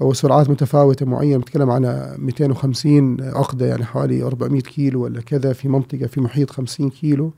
[0.00, 1.38] أو سرعات متفاوتة معينة.
[1.38, 5.52] بتكلم عن 250 عقدة يعني حوالي 400 كيلو ولا كذا.
[5.52, 7.32] في منطقة في محيط 50 كيلو.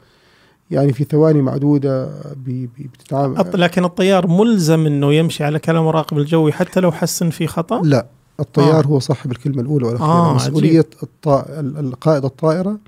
[0.70, 3.50] يعني في ثواني معدودة بي بي بتتعامل.
[3.54, 7.82] لكن الطيار ملزم إنه يمشي على كلام المراقب الجوي حتى لو حس إن في خطأ؟
[7.82, 8.06] لا.
[8.40, 8.88] الطيار آه.
[8.88, 10.84] هو صاحب الكلمة الأولى والأخيرة آه، مسؤولية عجيب.
[11.02, 11.28] الط...
[11.28, 12.78] ال- ال- قائد الطائرة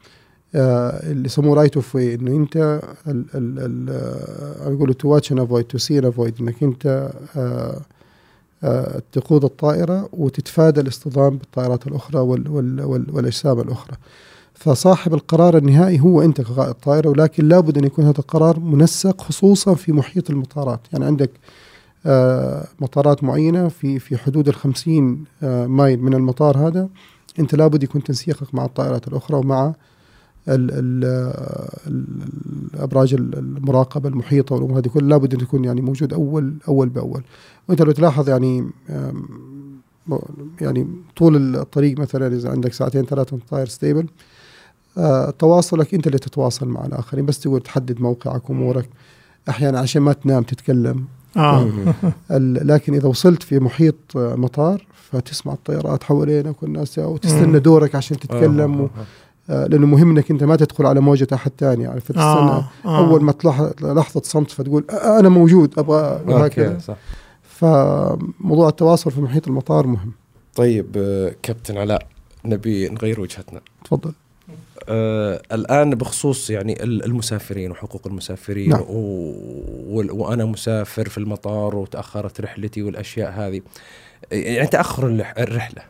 [0.55, 3.87] آه اللي يسموه right of way إنه أنت ال ال ال
[4.67, 7.81] آه، يقولوا to watch and avoid to see avoid إنك أنت آه
[8.65, 13.97] آه تقود الطائرة وتتفادى الاصطدام بالطائرات الأخرى وال وال وال والأجسام الأخرى
[14.55, 19.75] فصاحب القرار النهائي هو أنت كقائد طائره ولكن لابد أن يكون هذا القرار منسق خصوصا
[19.75, 21.31] في محيط المطارات يعني عندك
[22.81, 26.89] مطارات معينة في في حدود ال 50 آه، مايل من المطار هذا
[27.39, 29.75] أنت لابد يكون تنسيقك مع الطائرات الأخرى ومع
[30.49, 31.05] ال ال
[31.87, 32.05] ال
[32.75, 35.09] الأبراج المراقبة المحيطة والأمور هذه كلها.
[35.09, 37.23] لابد أن تكون يعني موجود أول أول بأول.
[37.69, 38.71] وأنت لو تلاحظ يعني
[40.61, 44.07] يعني طول الطريق مثلا إذا عندك ساعتين ثلاثة طاير stable
[44.99, 47.27] آه، تواصلك أنت اللي تتواصل مع الآخرين.
[47.27, 48.89] بس تقول تحدد موقعك أمورك.
[49.49, 51.07] أحيانا عشان ما تنام تتكلم.
[51.37, 51.69] آه.
[52.31, 57.59] ال- لكن إذا وصلت في محيط آه، مطار فتسمع الطيارات حوالينك والناس وتستنى.
[57.59, 58.89] دورك عشان تتكلم و-
[59.51, 62.65] آه، لأنه مهم إنك أنت ما تدخل على موجة أحد ثاني يعني فتستنى آه.
[62.85, 62.99] آه.
[62.99, 66.79] أول ما تلاحظ لحظة صمت فتقول آه، أنا موجود أبغى أوكي وهكذا.
[66.79, 66.97] صح.
[67.43, 70.13] فموضوع التواصل في محيط المطار مهم.
[70.57, 72.07] طيب آه، كابتن علاء
[72.45, 73.61] نبي نغير وجهتنا.
[73.85, 74.13] تفضل.
[74.89, 78.85] آه الآن بخصوص يعني ال- المسافرين وحقوق المسافرين نعم.
[78.89, 79.35] و...
[80.11, 83.61] وأنا مسافر في المطار وتأخرت رحلتي والأشياء هذه.
[84.33, 85.83] يعني تأخر الرح- الرحلة.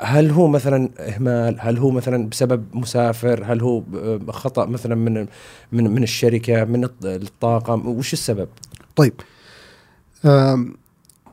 [0.00, 3.82] هل هو مثلا إهمال؟ هل هو مثلا بسبب مسافر؟ هل هو
[4.28, 5.26] خطأ مثلا من
[5.72, 8.48] من من الشركة من الط- الطاقم وش السبب؟
[8.96, 9.12] طيب.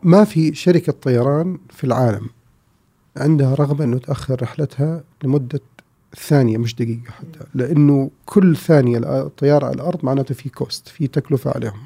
[0.04, 2.30] ما في شركة طيران في العالم
[3.18, 5.60] عندها رغبة أنه تأخر رحلتها لمدة
[6.20, 11.52] ثانية مش دقيقة حتى لأنه كل ثانية الطيارة على الأرض معناته في كوست في تكلفة
[11.52, 11.80] عليهم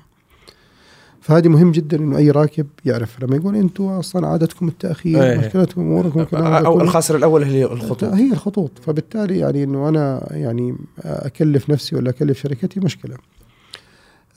[1.21, 5.37] فهذه مهم جدا إنه أي راكب يعرف لما يقول أنتم أصلا عادتكم التأخير إيه.
[5.37, 6.81] مشكلتكم أموركم أو.
[6.81, 12.41] الخاسر الأول هي الخطوط هي الخطوط فبالتالي يعني إنه أنا يعني أكلف نفسي ولا أكلف
[12.41, 13.15] شركتي مشكلة.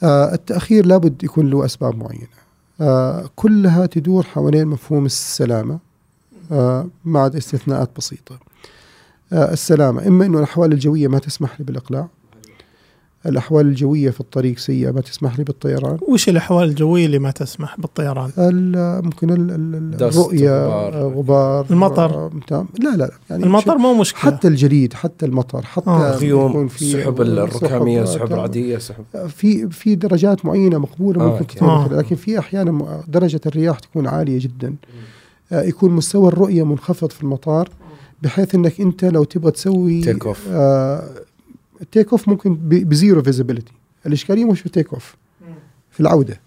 [0.03, 2.27] آه التأخير لابد يكون له أسباب معينة.
[2.81, 5.79] آه كلها تدور حوالين مفهوم السلامة
[6.53, 8.39] آه عدا استثناءات بسيطة.
[9.33, 12.09] آه السلامة إما إنه الأحوال الجوية ما تسمح لي بالإقلاع.
[13.27, 15.99] الأحوال الجوية في الطريق سيئة ما تسمح لي بالطيران.
[16.09, 20.95] وش الأحوال الجوية اللي ما تسمح بالطيران؟ ال- ممكن ال- ال- دست، الرؤية غبار.
[20.95, 22.15] غبار, غبار المطر.
[22.15, 22.67] آه، تمام.
[22.83, 26.17] لا لا لا يعني المطر مو مشكلة حتى الجليد حتى المطر حتى آه.
[26.17, 31.89] غيوم سحب، سحب آه، العادية سحب في في درجات معينة مقبولة آه، ممكن آه.
[31.89, 34.75] كذا، لكن في أحيانا م- درجة الرياح تكون عالية جدا
[35.53, 37.69] آه، يكون مستوى الرؤية منخفض في المطار
[38.25, 40.49] بحيث إنك أنت لو تبغى تسوي take off.
[40.49, 41.11] آه
[41.93, 43.73] take off ممكن ب zero visibility
[44.07, 45.17] الإشكالية مش في take off
[45.91, 46.41] في العودة.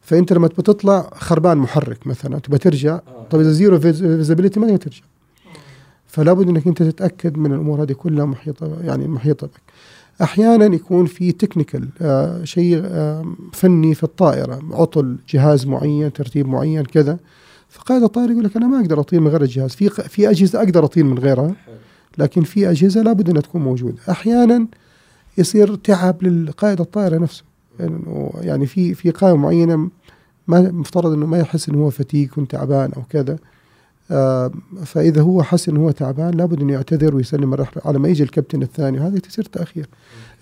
[0.00, 3.00] فأنت لما تبغى تطلع خربان محرك مثلا تبغى ترجع
[3.30, 5.02] طيب إذا zero visibility ما تقدر ترجع.
[6.06, 9.60] فلا بد إنك أنت تتأكد من الأمور هذه كلها محيطة يعني محيطة بك.
[10.22, 16.84] أحيانا يكون في technical آه شيء آه فني في الطائرة عطل جهاز معين ترتيب معين
[16.84, 17.18] كذا.
[17.68, 19.70] فقائد الطائره يقول لك أنا ما أقدر أطير من غير الجهاز.
[19.70, 21.54] في في أجهزة أقدر أطير من غيرها
[22.18, 23.98] لكن في أجهزة لابد أنها تكون موجودة.
[24.10, 24.66] أحيانا
[25.38, 27.44] يصير تعب للقائد الطائرة نفسه.
[27.80, 29.90] يعني, يعني في في قائمة معينة
[30.48, 33.38] ما مفترض إنه ما يحس إنه هو فتيك تعبان أو كذا.
[34.10, 34.50] آه
[34.84, 38.62] فإذا هو حس إنه هو تعبان لابد انه يعتذر ويسلم الرحلة على ما يجي الكابتن
[38.62, 39.88] الثاني وهذا تصير تأخير.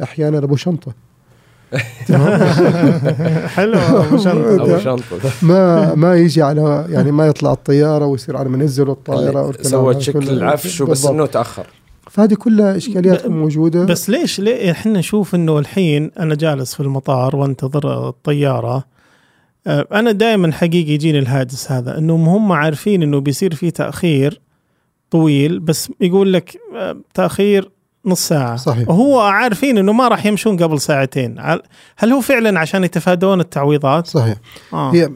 [0.03, 0.95] أحيانا ابو شنطة.
[3.57, 4.55] حلو أبو شنطة.
[4.55, 5.31] أبو شنطة.
[5.43, 10.33] ما ما يجي على يعني ما يطلع الطيارة ويصير على ما ينزلوا الطائرة سوى كله.
[10.33, 11.07] للعفش وبس.
[11.07, 11.67] إنه تأخر
[12.11, 17.37] فهذه كلها إشكاليات موجودة بس ليش ليه إحنا نشوف إنه الحين أنا جالس في المطار
[17.37, 18.85] وأنتظر الطيارة
[19.67, 24.41] آه، أنا دائما حقيقي يجيني الهاجس هذا انهم هم عارفين إنه بيصير في تأخير
[25.11, 27.71] طويل بس يقول لك آه، تأخير
[28.07, 28.57] نص ساعة.
[28.57, 28.89] صحيح.
[28.89, 31.61] وهو عارفين إنه ما راح يمشون قبل ساعتين.
[31.97, 34.37] هل هو فعلا عشان يتفادون التعويضات؟ صحيح.
[34.73, 34.95] آه.
[34.95, 35.11] هي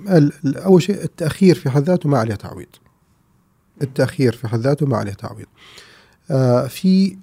[0.47, 2.67] أول شيء التأخير في حد ذاته ما عليه تعويض.
[3.83, 5.47] التأخير في حد ذاته ما عليه تعويض.
[6.31, 7.17] آه في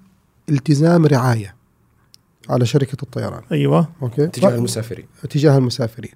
[0.49, 1.56] التزام رعاية
[2.49, 3.41] على شركة الطيران.
[3.51, 3.88] أيوه.
[4.01, 5.06] أوكي؟ تجاه المسافرين.
[5.30, 6.13] تجاه المسافرين.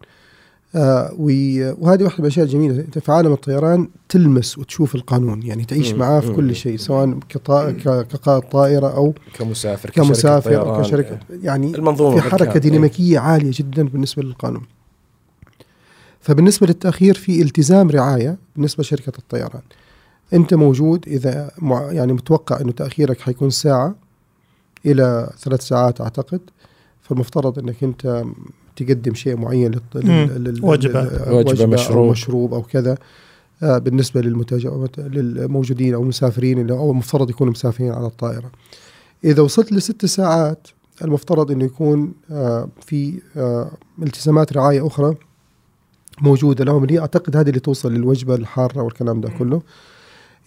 [0.75, 5.93] آه وهذه واحدة من الأشياء الجميلة أنت في عالم الطيران تلمس وتشوف القانون يعني تعيش
[5.93, 5.99] مم.
[5.99, 6.33] معاه في.
[6.33, 10.81] كل شيء سواء كقائد طائرة أو كمسافر كشركة كمسافر أو طيران.
[10.81, 12.59] كشركة يعني المنظومة في حركة بالكامل.
[12.59, 14.63] ديناميكية عالية جدا بالنسبة للقانون
[16.21, 19.61] فبالنسبة للتأخير في التزام رعاية بالنسبة لشركة الطيران
[20.33, 21.51] أنت موجود إذا
[21.91, 23.95] يعني متوقع إنه تأخيرك حيكون ساعة
[24.85, 26.41] إلى ثلاث ساعات أعتقد
[27.01, 28.23] فالمفترض إنك أنت
[28.75, 30.29] تقدم شيء معين للط- لل- مم.
[30.35, 31.01] لل- لل- وجبة.
[31.03, 32.11] لل- وجبة، أو مشروب.
[32.11, 32.97] مشروب أو كذا
[33.63, 34.67] آه، بالنسبة للمتج...
[34.97, 38.51] للموجودين أو المسافرين اللي أو المفترض يكونوا مسافرين على الطائرة
[39.23, 40.67] إذا وصلت لست ساعات
[41.03, 43.71] المفترض إنه يكون آه، في آه،
[44.03, 45.15] التزامات رعاية أخرى
[46.21, 49.61] موجودة لهم اللي أعتقد هذه اللي توصل للوجبة الحارة والكلام ده كله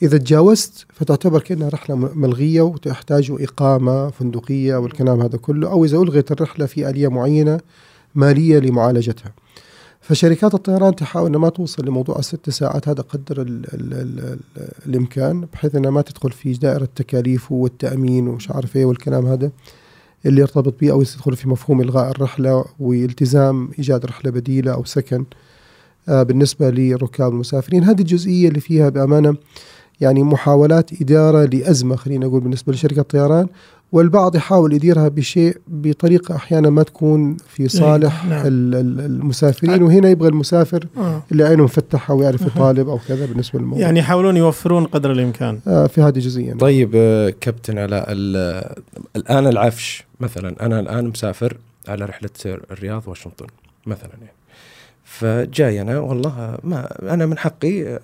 [0.03, 6.33] إذا تجاوزت فتعتبر كأنها رحلة ملغية وتحتاج إقامة فندقية والكلام هذا كله أو إذا الغيت
[6.33, 7.61] الرحلة في آلية معينة
[8.15, 9.33] مالية لمعالجتها.
[10.01, 14.19] فشركات الطيران تحاول ما توصل لموضوع الست ساعات هذا قدر ال ال ال
[14.57, 19.51] ال الإمكان بحيث إنها ما تدخل في دائرة التكاليف والتأمين ومش عارف إيه والكلام هذا
[20.27, 25.25] اللي يرتبط به أو يدخل في مفهوم إلغاء الرحلة والتزام إيجاد رحلة بديلة أو سكن
[26.09, 27.85] آه، بالنسبة لركاب المسافرين.
[27.85, 29.37] هذه الجزئية اللي فيها بأمانة
[30.01, 33.49] يعني محاولات إدارة لأزمة خلينا نقول بالنسبة لشركة الطيران.
[33.93, 38.47] والبعض يحاول يديرها بشيء بطريقة أحيانا ما تكون في صالح نعم.
[38.47, 39.83] ال- ال- المسافرين.
[39.83, 41.23] وهنا يبغى المسافر آه.
[41.33, 43.83] اللي عينه مفتحة ويعرف يطالب أو كذا بالنسبة للموضوع.
[43.83, 45.61] يعني يحاولون يوفرون قدر الإمكان.
[45.67, 46.55] آه في هذه جزئية.
[46.55, 48.75] طيب آه، كابتن علاء ال-
[49.17, 51.57] الآن العفش مثلا أنا الآن مسافر
[51.89, 53.47] على رحلة الرياض واشنطن
[53.87, 54.33] مثلا يعني.
[55.05, 58.01] فجاي أنا والله ما أنا من حقي آه،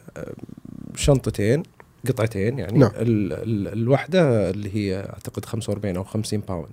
[0.97, 1.63] شنطتين
[2.09, 2.79] قطعتين يعني.
[2.79, 2.91] نعم.
[2.95, 6.69] ال ال الواحده اللي هي أعتقد 45 أو 50 باوند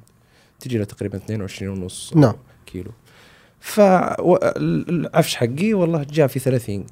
[0.59, 2.33] تجي لها تقريبا 22 ونص نعم.
[2.65, 2.91] كيلو.
[3.59, 6.85] فالعفش حقي والله جاء في 30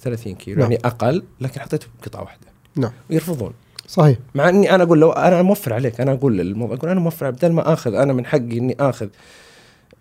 [0.00, 0.60] 30 كيلو.
[0.60, 0.72] نعم.
[0.72, 2.46] يعني أقل لكن حطيته بقطعه واحدة.
[2.76, 2.92] نعم.
[3.10, 3.52] ويرفضون.
[3.86, 4.18] صحيح.
[4.34, 6.00] مع إني أنا أقول لو أنا موفر عليك.
[6.00, 9.08] أنا أقول للموضوع أقول أنا موفر بدل ما آخذ أنا من حقي إني آخذ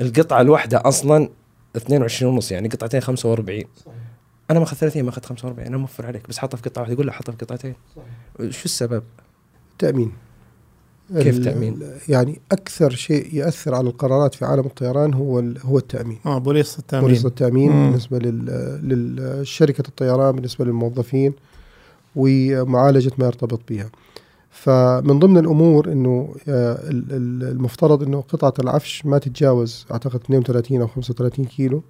[0.02, 1.30] القطعة الواحده أصلا
[1.76, 3.64] 22 ونص يعني قطعتين 45
[4.50, 7.12] أنا ماخذ 30 ماخذ 45 أنا موفر عليك بس حطها في قطعه واحدة يقول لا
[7.14, 7.74] حطها في قطعتين.
[8.50, 9.04] شو السبب؟
[9.80, 10.12] تأمين.
[11.18, 11.80] كيف تأمين؟
[12.10, 16.18] يعني أكثر شيء يأثر على القرارات في عالم الطيران هو ال- هو التأمين.
[16.26, 17.06] آه بوليس التأمين.
[17.08, 17.86] بوليس التأمين مم.
[17.90, 21.34] بالنسبة لل- لشركه الطيران بالنسبة للموظفين
[22.16, 23.90] ومعالجة ما يرتبط بها.
[24.52, 30.82] فمن ضمن الأمور إنه آه، ال- ال- المفترض إنه قطعة العفش ما تتجاوز أعتقد 32
[30.82, 31.84] أو 35 كيلو.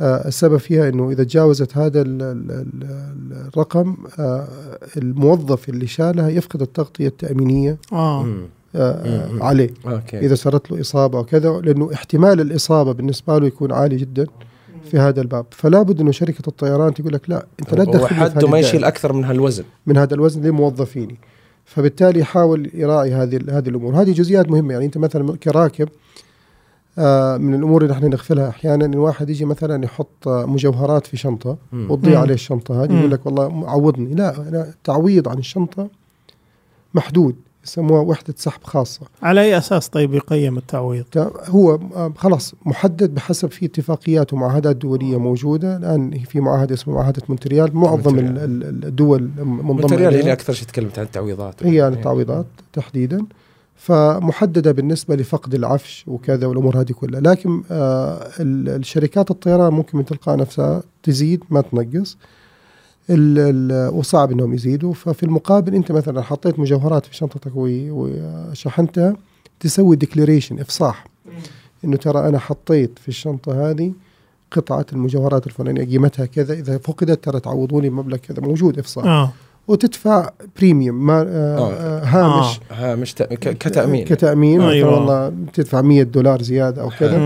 [0.00, 4.48] السبب فيها إنه إذا تجاوزت هذا ال- ال- ال- الرقم آه،
[4.96, 7.78] الموظف اللي شالها يفقد التغطية التأمينية.
[7.92, 8.46] آه، مم.
[9.42, 9.70] عليه.
[9.86, 10.18] أوكي.
[10.18, 14.26] إذا صارت له إصابة وكذا لأنه احتمال الإصابة بالنسبة له يكون عالي جدا
[14.90, 15.46] في هذا الباب.
[15.50, 18.84] فلا بد إنه شركة الطيران تقول لك لا أنت لا هو تدخل حده ما يشيل
[18.84, 19.64] أكثر من هالوزن.
[19.86, 21.16] من هذا الوزن لموظفيني.
[21.64, 23.94] فبالتالي يحاول يراعي هذه هذه الأمور.
[24.02, 24.72] هذه جزئيات مهمة.
[24.72, 25.90] يعني أنت مثلا كراكب آه
[27.38, 31.56] من الأمور اللي نحن نغفلها أحيانا إن الواحد يجي مثلا يحط آه، مجوهرات في شنطة.
[31.72, 32.20] وتضيع.
[32.20, 32.98] عليه الشنطة هذه.
[32.98, 34.14] يقول لك والله عوضني.
[34.14, 35.88] لا لا تعويض عن الشنطة
[36.94, 39.00] محدود يسموها وحدة سحب خاصة.
[39.22, 41.04] على أي أساس طيب يقيم التعويض؟
[41.46, 45.76] هو آه، خلاص محدد بحسب في اتفاقيات ومعاهدات دولية موجودة.
[45.76, 47.76] الآن في معاهده اسمها معاهدة مونتريال.
[47.76, 51.66] معظم الدول منضمة مونتريال هي أكثر شيء تكلمت عن التعويضات.
[51.66, 53.26] هي عن التعويضات تحديدا.
[53.76, 57.20] فمحددة بالنسبة لفقد العفش وكذا والأمور هذه كلها.
[57.20, 62.16] لكن آه ال- الشركات الطيران ممكن من تلقاء نفسها تزيد ما تنقص.
[63.98, 64.92] وصعب إنهم يزيدوا.
[64.94, 69.16] ففي المقابل أنت مثلا حطيت مجوهرات في شنطتك وشحنتها
[69.60, 71.06] تسوي declaration إفصاح.
[71.84, 73.92] إنه ترى أنا حطيت في الشنطة هذه
[74.52, 79.04] قطعة المجوهرات الفلانية قيمتها كذا إذا فقدت ترى تعوضوني بمبلغ كذا موجود إفصاح.
[79.06, 79.32] آه.
[79.68, 81.72] وتدفع premium ما آه آه.
[81.72, 84.72] آه هامش هامش تأ- ك- كتأمين كتأمين أيوة.
[84.72, 84.94] أيوة.
[84.94, 87.16] والله تدفع 100 دولار زيادة أو كذا.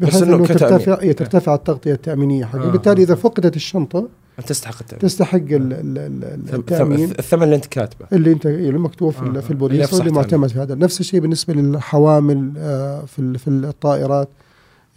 [0.00, 0.58] بحيث بس إنه إنه كتأمين.
[0.78, 2.70] ترتفع إيه ترتفع التغطية التأمينية حقه آه.
[2.70, 4.08] بالتالي إذا فقدت الشنطة
[4.46, 8.46] تستحق التأمين تستحق ال- ال- ال- ثم- التأمين ثم- الثمن اللي أنت كاتبه اللي أنت
[8.46, 9.22] اللي مكتوب في, آه.
[9.22, 14.28] في اللي البوليس واللي معتمد في هذا نفس الشيء بالنسبة للحوامل آه، في في الطائرات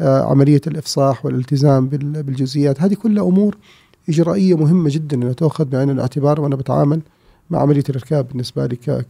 [0.02, 3.58] آه، عملية الإفصاح والالتزام بال- بالجزئيات هذه كلها أمور
[4.10, 7.02] إجرائية مهمة جدا إنها تؤخذ بعين الاعتبار وأنا بتعامل
[7.50, 9.06] مع عملية الإركاب بالنسبة لي ك-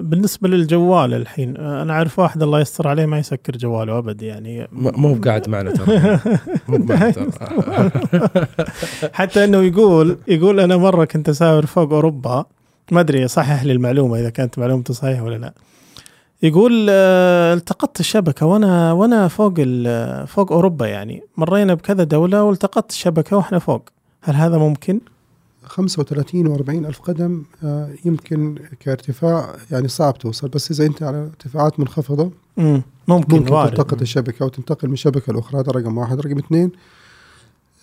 [0.00, 4.68] بالنسبة للجوال الحين أنا أعرف واحد الله يستر عليه ما يسكر جواله أبد يعني.
[4.72, 6.18] مو بقاعد معنا ترى.
[6.68, 7.28] مو معنا ترى.
[9.12, 12.44] حتى إنه يقول يقول أنا مرة كنت أسافر فوق أوروبا
[12.92, 15.52] ما أدري صحح لي المعلومة إذا كانت معلومته صحيحة ولا لا.
[16.42, 22.90] يقول آه، التقطت الشبكة وأنا وأنا فوق ال- فوق أوروبا يعني مرينا بكذا دولة والتقطت
[22.90, 23.82] الشبكة وإحنا فوق
[24.22, 25.00] هل هذا ممكن؟
[25.64, 31.80] 35 و40 ألف قدم آه، يمكن كارتفاع يعني صعب توصل بس إذا أنت على ارتفاعات
[31.80, 32.82] منخفضة مم.
[33.08, 33.70] ممكن, ممكن وارد.
[33.70, 36.72] تلتقط الشبكة وتنتقل من شبكة لأخرى هذا رقم واحد رقم اثنين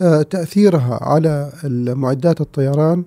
[0.02, 1.52] آه، تأثيرها على
[1.96, 3.04] معدات الطيران آه،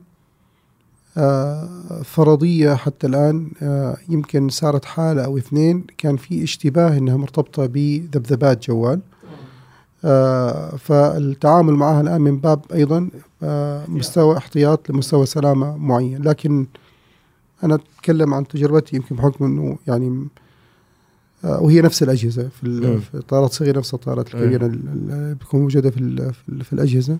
[2.04, 8.66] فرضية حتى الآن آه، يمكن صارت حالة أو اثنين كان في اشتباه أنها مرتبطة بذبذبات
[8.66, 9.00] جوال.
[10.04, 13.10] آه، فالتعامل معها الآن من باب أيضا
[13.42, 16.22] آه، مستوى احتياط لمستوى سلامة معين.
[16.22, 16.66] لكن
[17.64, 20.26] أنا أتكلم عن تجربتي يمكن بحكم أنه يعني
[21.44, 22.66] وهي نفس الأجهزة في,
[23.14, 25.96] الطائرات الصغيرة نفس الطائرات الكبيرة ال- ال- اللي بتكون موجودة في,
[26.32, 27.18] في, ال- في الأجهزة.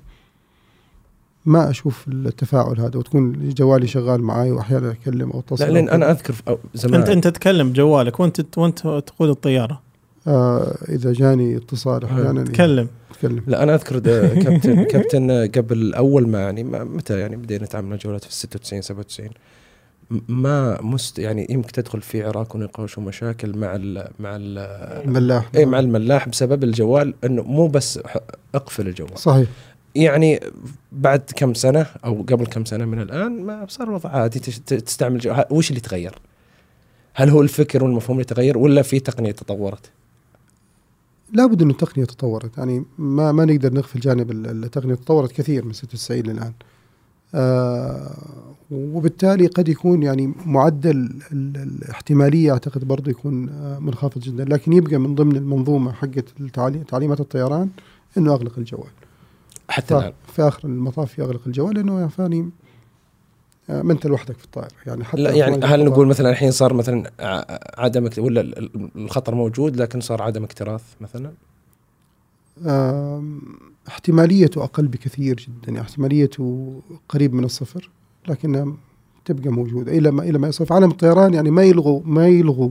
[1.47, 5.89] ما أشوف التفاعل هذا وتكون جوالي شغال معي وأحيانا أكلم أو أتصل لا لأن.
[5.89, 6.35] أنا أذكر
[6.75, 6.95] زمان.
[7.01, 9.83] انت أنت تتكلم بجوالك وأنت وأنت تقود الطيارة.
[10.27, 12.89] آه إذا جاني اتصال أحيانا تكلم.
[13.11, 13.99] أتكلم لا أنا أذكر
[14.43, 18.83] كابتن كابتن قبل أول ما يعني ما متى يعني بدينا نتعامل مع جوالات في 96
[18.83, 19.29] 97
[20.11, 24.59] م- ما مست يعني يمكن تدخل في عراك ونقاش ومشاكل مع ال مع ال
[25.09, 28.17] الملاح اي مع الملاح بسبب الجوال إنه مو بس ح-
[28.55, 29.19] أقفل الجوال.
[29.19, 29.49] صحيح.
[30.03, 30.41] يعني
[30.93, 35.45] بعد كم سنة أو قبل كم سنة من الآن ما صار الوضع عادي تستعمل جوال
[35.51, 36.19] وش اللي تغير؟
[37.15, 39.91] هل هو الفكر والمفهوم اللي تغير ولا في تقنية تطورت؟
[41.33, 45.73] لابد إنه التقنية تطورت يعني ما ما نقدر نغفل جانب ال- التقنية تطورت كثير من
[45.73, 46.53] 96 للآن
[47.35, 48.17] آه
[48.71, 50.91] وبالتالي قد يكون يعني معدل
[51.33, 56.25] ال- الاحتمالية أعتقد برضه يكون آه منخفض جدا لكن يبقى من ضمن المنظومة حقت
[56.89, 57.69] تعليمات الطيران
[58.19, 58.91] إنه أغلق الجوال
[59.69, 60.13] حتى الآن.
[60.33, 62.51] في آخر المطاف يغلق الجوال لأنه يا فاني
[63.71, 66.75] آه، ما أنت لوحدك في الطائره يعني حتى لا يعني هل نقول مثلا الحين صار
[66.75, 71.33] مثلا ع- عدم اكت- ولا ال- ال- الخطر موجود لكن صار عدم اكتراث مثلا؟
[73.89, 75.73] احتماليته أقل بكثير جدا.
[75.73, 76.75] يعني احتماليته
[77.09, 77.91] قريب من الصفر
[78.29, 78.73] لكنها
[79.25, 79.93] تبقى موجودة.
[79.99, 82.71] إلى ما إلى ما يصير عالم الطيران يعني ما يلغوا ما يلغوا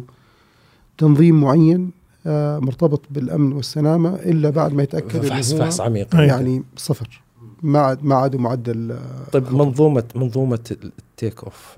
[0.98, 1.92] تنظيم معين آه،
[2.60, 6.16] مرتبط بالأمن والسلامة إلا بعد ما يتأكد فحص فحص عميق.
[6.16, 7.22] يعني صفر
[7.64, 11.78] ما عاد ما عاد معدل آه، طيب منظومه منظومة التيك أوف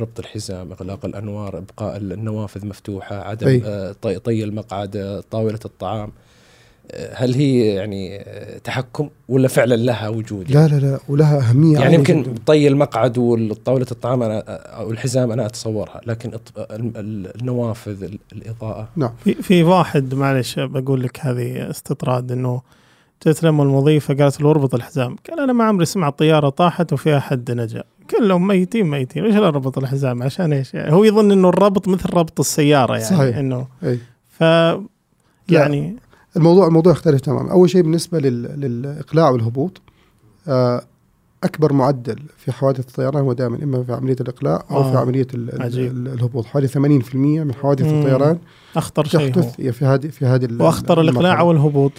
[0.00, 3.60] ربط الحزام إغلاق الأنوار إبقاء النوافذ مفتوحة عدم.
[3.64, 6.12] آه، طي, طي المقعد آه، طاولة الطعام
[7.14, 8.24] هل هي يعني
[8.64, 12.34] تحكم ولا فعلا لها وجود؟ لا لا لا ولها أهمية يعني يمكن جداً.
[12.46, 16.30] طي المقعد وطاوله الطعام أنا أو الحزام أنا أتصورها لكن
[17.40, 18.88] النوافذ ال- الإضاءة.
[19.24, 22.62] في في واحد معلش بقول لك هذه استطراد إنه
[23.26, 25.16] جت لما المضيفة قالت له اربط الحزام.
[25.30, 27.82] قال أنا ما عمري سمعت طيارة طاحت وفيها حد نجا.
[28.10, 29.24] كلهم ميتين ميتين.
[29.24, 33.16] إيش اللي ربط الحزام؟ عشان إيش؟ يعني هو يظن إنه الربط مثل ربط السيارة يعني
[33.16, 33.36] صحيح.
[33.36, 33.98] إنه أي.
[34.30, 34.40] ف
[35.48, 35.96] يعني
[36.36, 38.42] الموضوع الموضوع يختلف تماما أول شيء بالنسبة لل...
[38.60, 39.80] للإقلاع والهبوط
[40.48, 40.82] آه،
[41.44, 45.26] أكبر معدل في حوادث الطيران هو دائما إما في عملية الإقلاع أو آه، في عملية
[45.34, 45.54] ال...
[45.54, 45.62] ال...
[45.62, 45.92] عجيب.
[45.92, 46.76] ال- الهبوط حوالي 80%
[47.14, 47.98] من حوادث مم.
[48.00, 48.38] الطيران
[48.76, 51.42] أخطر شيء هو تحدث هي في هذه في هذه ال- وأخطر الإقلاع.
[51.42, 51.92] والهبوط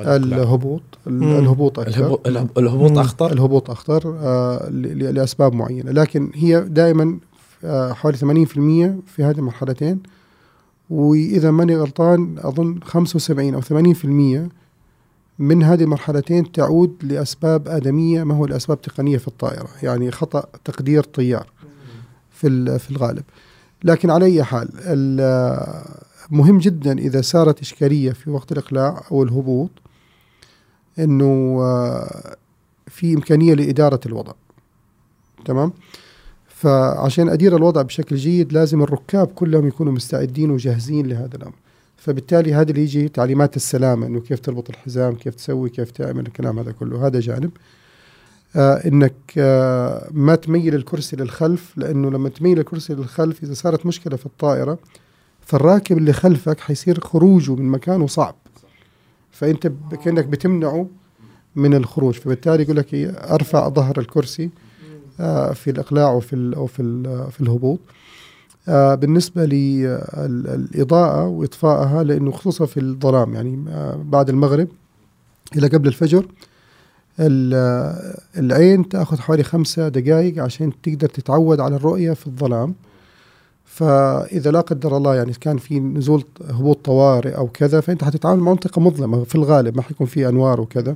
[0.00, 1.38] الهبوط ال- مم.
[1.38, 2.98] الهبوط أكثر الهبو- الهب- الهبوط.
[2.98, 7.18] أخطر الهبوط أخطر آه، لأسباب معينة لكن هي دائما
[7.64, 8.22] آه، حوالي 80%
[9.06, 10.00] في هذه المرحلتين
[10.90, 14.48] وإذا ماني غلطان أظن 75 أو 80%
[15.38, 21.02] من هذه المرحلتين تعود لأسباب آدمية ما هو لاسباب تقنيه في الطائرة؟ يعني خطأ تقدير
[21.02, 21.46] طيار
[22.30, 23.24] في في الغالب.
[23.84, 25.84] لكن على أي حال ال-
[26.30, 29.70] مهم جدا إذا صارت إشكالية في وقت الإقلاع أو الهبوط
[30.98, 32.36] إنه آه،
[32.86, 34.32] في إمكانية لإدارة الوضع.
[35.44, 35.72] تمام؟
[36.60, 41.54] فعشان أدير الوضع بشكل جيد لازم الركاب كلهم يكونوا مستعدين وجاهزين لهذا الأمر.
[41.96, 46.58] فبالتالي هذا اللي يجي تعليمات السلامة إنه كيف تربط الحزام كيف تسوي كيف تعمل الكلام
[46.58, 47.06] هذا كله.
[47.06, 47.50] هذا جانب.
[48.56, 54.16] آه إنك آه ما تميل الكرسي للخلف لأنه لما تميل الكرسي للخلف إذا صارت مشكلة
[54.16, 54.78] في الطائرة
[55.40, 58.34] فالراكب اللي خلفك حيصير خروجه من مكانه صعب.
[59.30, 59.72] فأنت
[60.04, 60.88] كأنك بتمنعه
[61.56, 62.14] من الخروج.
[62.14, 64.50] فبالتالي يقول لك إيه، أرفع ظهر الكرسي.
[65.54, 67.78] في الإقلاع وفي ال أو في ال- في الهبوط.
[68.68, 74.68] آه، بالنسبة للاضاءه وإطفائها لأنه خصوصا في الظلام يعني آه، بعد المغرب
[75.56, 76.26] إلى قبل الفجر
[77.20, 82.74] ال- آه، العين تأخذ حوالي خمسة دقائق عشان تقدر تتعود على الرؤية في الظلام.
[83.64, 88.50] فإذا لا قدر الله يعني كان في نزول هبوط طوارئ أو كذا فأنت حتتعامل مع
[88.50, 90.94] منطقة مظلمة في الغالب ما حيكون في أنوار وكذا.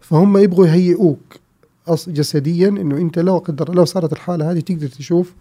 [0.00, 1.18] فهم يبغوا يهيئوك
[2.08, 5.32] جسديا إنه أنت لو قدر لو صارت الحالة هذه تقدر تشوف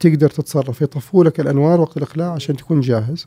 [0.00, 3.26] تقدر تتصرف يطفوا لك الأنوار وقت الاقلاع عشان تكون جاهز.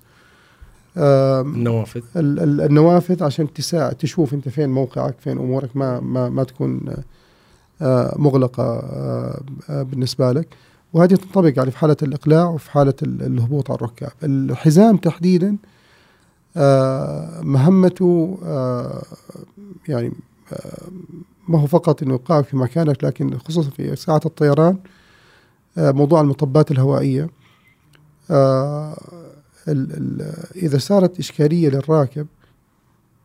[0.98, 2.02] النوافذ.
[2.16, 6.82] ال- ال- النوافذ عشان تساعد تشوف أنت فين موقعك فين أمورك ما ما ما تكون
[8.16, 8.82] مغلقة
[9.70, 10.48] بالنسبة لك.
[10.94, 14.12] وهذه تنطبق يعني في حالة الإقلاع وفي حالة ال- الهبوط على الركاب.
[14.24, 15.56] الحزام تحديدا
[17.44, 18.38] مهمته
[19.88, 20.12] يعني
[21.50, 24.78] ما هو فقط إنه يوقعك في مكانك لكن خصوصا في ساعه الطيران
[25.78, 27.30] آه، موضوع المطبات الهوائية.
[28.32, 28.98] آه،
[30.56, 32.28] إذا صارت إشكالية للراكب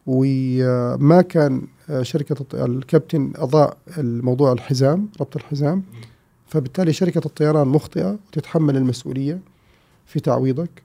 [0.06, 5.82] وما كان آه، شركة الكابتن أضاء الموضوع الحزام ربط الحزام
[6.46, 9.40] فبالتالي شركة الطيران مخطئة وتتحمل المسؤولية
[10.06, 10.82] في تعويضك.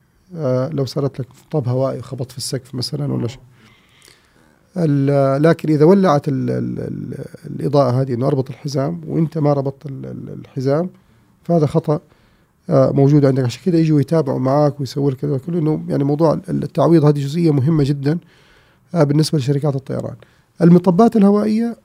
[0.71, 3.39] لو صارت لك طب هوائي خبط في السقف مثلا ولا شيء.
[5.41, 10.05] لكن إذا ولعت ال ال ال الإضاءة هذه إنه أربط الحزام وأنت ما ربطت ال-
[10.05, 10.89] ال- الحزام
[11.43, 11.99] فهذا خطأ
[12.69, 13.43] آه، موجود عندك.
[13.43, 17.51] عشان كده يجوا يتابعوا معاك ويسووا لك كذا كله إنه يعني موضوع التعويض هذه جزئية
[17.51, 18.17] مهمة جدا
[18.95, 20.15] آه، بالنسبة لشركات الطيران.
[20.61, 21.77] المطبات الهوائية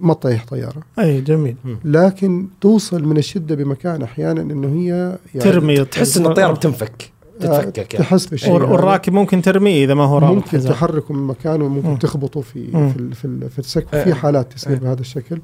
[0.00, 0.82] ما تطيح طيارة.
[0.98, 1.56] أي جميل.
[1.84, 7.10] لكن توصل من الشدة بمكان أحيانا إنه هي يعني ترمي تحس إن الطيارة بتنفك.
[7.40, 8.06] تتفكك يعني.
[8.06, 8.52] تحس هذا.
[8.52, 11.76] والراكب ممكن ترميه إذا ما هو رابط ممكن حزام تحركه من مكانه مم.
[11.78, 12.90] وممكن تخبطه في مم.
[12.90, 14.04] في في, في السقف آه.
[14.04, 14.78] في حالات تصير آه.
[14.78, 15.40] بهذا الشكل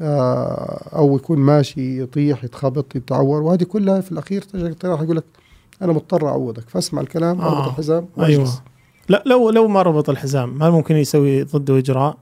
[0.00, 5.24] آه، أو يكون ماشي يطيح يتخبط يتعور وهذه كلها في الأخير تجي يقول لك
[5.82, 7.48] أنا مضطر أعوضك فاسمع الكلام آه.
[7.58, 8.48] أربط الحزام أيوه.
[9.08, 12.16] لا لو لو ما ربط الحزام هل ممكن يسوي ضده إجراء؟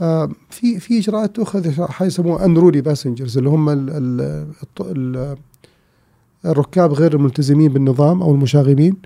[0.00, 4.20] آه، في في إجراءات تؤخذ حاجة يسموها unruly passengers اللي هم ال ال
[4.62, 5.36] الط- ال
[6.50, 8.96] الركاب غير الملتزمين بالنظام أو المشاغبين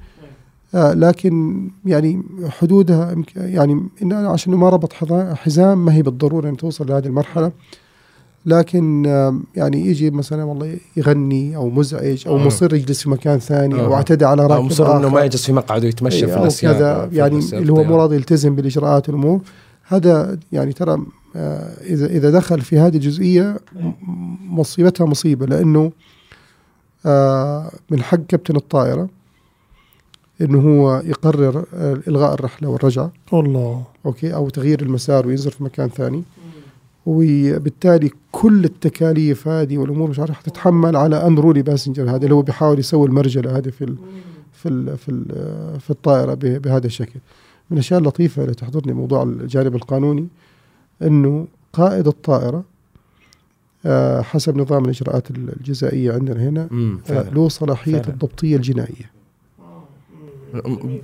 [0.75, 3.73] آه، لكن يعني حدودها يعني
[4.03, 4.93] إن أنا عشان ما ربط
[5.35, 7.53] حزام ما هي بالضرورة أن توصل لهذه المرحلة
[8.47, 12.47] لكن آه، يعني يجي مثلا والله يغني أو مزعج أو آه.
[12.47, 13.97] مصر يجلس في مكان ثاني أو آه.
[13.97, 15.09] اعتدى على أو راكب مصر إنه.
[15.09, 17.85] ما يجلس في مقعد ويتمشى في الاسياق كذا في يعني اللي هو.
[17.85, 19.41] مو راضي يلتزم بالإجراءات والامور
[19.87, 20.99] هذا يعني ترى
[21.37, 23.57] آه، اذا إذا دخل في هذه الجزئية
[24.49, 25.91] مصيبتها مصيبة لأنه آه،
[27.91, 29.09] من حق كابتن الطائرة
[30.41, 33.13] إنه هو يقرر آه، إلغاء الرحلة والرجعة.
[33.33, 36.23] والله okay أو تغيير المسار وينزل في مكان ثاني.
[37.07, 42.79] وبالتالي كل التكاليف هذه والأمور مش عارف حتتحمل على unruly passenger هذا اللي هو بيحاول
[42.79, 43.97] يسوي المرجله هذه في ال
[44.53, 47.21] في ال في ال في الطائرة بهذا الشكل.
[47.71, 50.29] من الأشياء اللطيفة اللي تحضرني موضوع الجانب القانوني
[51.03, 52.65] إنه قائد الطائرة آه،
[54.23, 57.31] حسب نظام الإجراءات الجزائية عندنا هنا مم، آه،.
[57.31, 58.09] له صلاحية فعلا.
[58.09, 59.11] الضبطية الجنائية.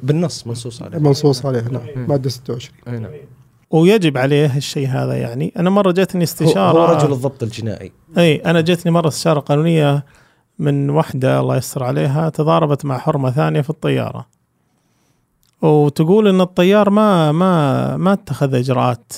[0.02, 0.98] بالنص منصوص عليه.
[0.98, 3.12] منصوص عليها نعم مادة 26 أي نعم.
[3.70, 5.52] ويجب عليه الشيء هذا يعني.
[5.56, 7.92] أنا مرة جاتني استشاره هو رجل الضبط الجنائي.
[8.18, 10.04] أي أنا جتني مرة استشارة قانونية
[10.58, 14.26] من وحدة الله يستر عليها تضاربت مع حرمة ثانية في الطيارة.
[15.62, 19.12] وتقول إن الطيار ما ما ما اتخذ إجراءات.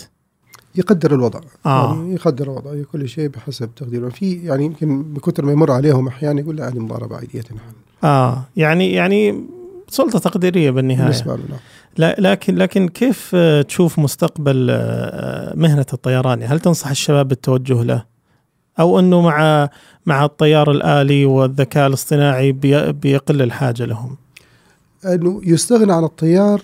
[0.75, 1.41] يقدر الوضع.
[1.66, 1.95] آه.
[1.95, 4.09] يعني يقدر الوضع كل شيء بحسب تقديره.
[4.09, 7.43] في يعني يمكن بكثر ما يمر عليهم أحيانا يقول لا هذه مضاربة عادية
[8.05, 8.45] آه.
[8.57, 9.45] يعني يعني
[9.89, 11.03] سلطة تقديرية بالنهاية.
[11.03, 11.59] بالنسبة له نعم.
[11.97, 13.37] لا لكن لكن كيف
[13.69, 18.05] تشوف مستقبل آه، مهنة الطيران؟ هل تنصح الشباب بالتوجه له؟
[18.81, 19.69] أو أنه مع
[20.07, 24.16] مع الطيار الآلي والذكاء الاصطناعي بي- بيقل الحاجة لهم؟
[25.05, 26.62] أنه يستغنى عن الطيار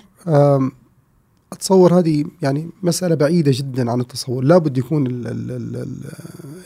[1.55, 4.45] أتصور هذه يعني مسألة بعيدة جدا عن التصور.
[4.45, 5.89] لابد يكون ال ال ال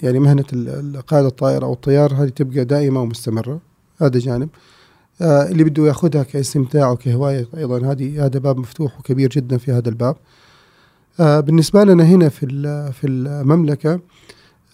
[0.02, 0.44] يعني مهنة
[1.06, 3.60] قائد الطائرة أو الطيار هذه تبقى دائمة ومستمرة.
[4.02, 4.48] هذا جانب.
[5.20, 9.88] آه اللي بده ياخذها كاستمتاع وكهوايه أيضا هذه هذا باب مفتوح وكبير جدا في هذا
[9.88, 10.16] الباب.
[11.20, 12.46] آه بالنسبة لنا هنا في
[12.92, 14.00] في المملكة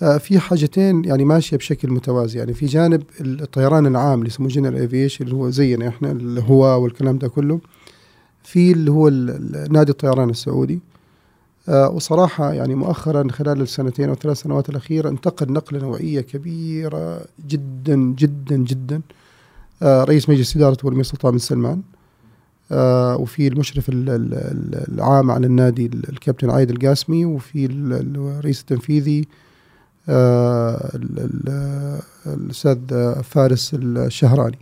[0.03, 2.39] آه في حاجتين يعني ماشية بشكل متوازي.
[2.39, 7.19] يعني في جانب الطيران العام اللي يسموه general aviation اللي هو زينا إحنا الهواة والكلام
[7.19, 7.61] ده كله.
[8.45, 9.09] في اللي هو
[9.70, 10.80] نادي الطيران السعودي.
[11.68, 17.97] آه وصراحة يعني مؤخرا خلال السنتين أو ثلاث سنوات الأخيرة انتقل نقلة نوعية كبيرة جدا
[17.97, 19.01] جدا جدا.
[19.82, 21.82] آه رئيس مجلس إدارة هو الأمير سلطان بن سلمان.
[22.72, 27.92] آه وفي المشرف ال- ال- ال- العام على النادي ال- الكابتن عايد القاسمي وفي ال-
[27.92, 29.28] ال- الرئيس التنفيذي
[30.09, 32.78] ال- ال- الأستاذ
[33.22, 34.59] فارس الشهراني.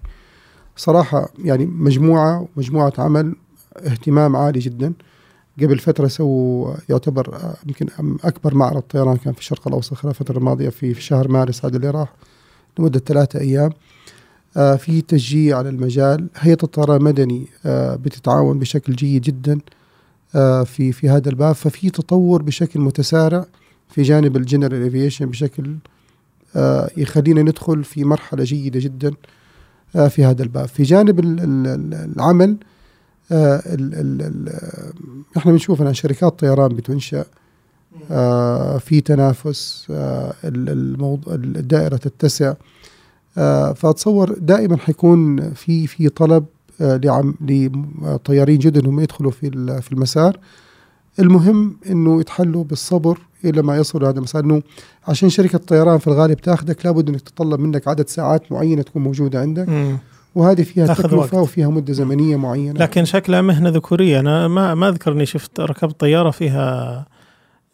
[0.76, 3.34] صراحة يعني مجموعة مجموعة عمل
[3.76, 4.92] اهتمام عالي جدا.
[5.62, 7.86] قبل فترة سووا يعتبر آه، يمكن
[8.24, 11.90] أكبر معرض طيران كان في الشرق الأوسط خلال الفترة الماضية في شهر مارس هذا اللي
[11.90, 12.12] راح
[12.78, 13.70] لمدة ثلاثة أيام.
[14.56, 19.60] آه، في تشجيع على المجال هيئة الطيران المدني آه، بتتعاون بشكل جيد جدا
[20.64, 21.54] في في هذا الباب.
[21.54, 23.46] ففي تطور بشكل متسارع
[23.88, 25.76] في جانب ال general aviation بشكل
[26.96, 29.12] يخلينا ندخل في مرحلة جيدة جدا
[30.08, 30.68] في هذا الباب.
[30.68, 32.56] في جانب ال- ال- ال- العمل
[33.32, 34.52] آه، ال- ال- ال-
[35.36, 37.24] إحنا بنشوف ان شركات طيران بتنشأ
[38.10, 42.54] آه، في تنافس آه، الدائرة تتسع.
[43.38, 46.44] آه، فأتصور دائما حيكون في في طلب
[46.80, 47.00] آه،
[48.02, 49.50] لطيارين جدد إنهم يدخلوا في
[49.82, 50.38] في المسار.
[51.18, 54.44] المهم إنه يتحلوا بالصبر إلى ما يصلوا هذا المسار.
[54.44, 54.62] إنه
[55.08, 59.40] عشان شركة الطيران في الغالب تاخذك لابد إنك تتطلب منك عدد ساعات معينة تكون موجودة
[59.40, 59.68] عندك.
[59.68, 59.98] مم.
[60.34, 61.34] وهذه فيها تكلفة وقت.
[61.34, 66.00] وفيها مدة زمنية معينة لكن شكلها مهنة ذكورية أنا ما ما اذكر اني شفت ركبت
[66.00, 67.06] طيارة فيها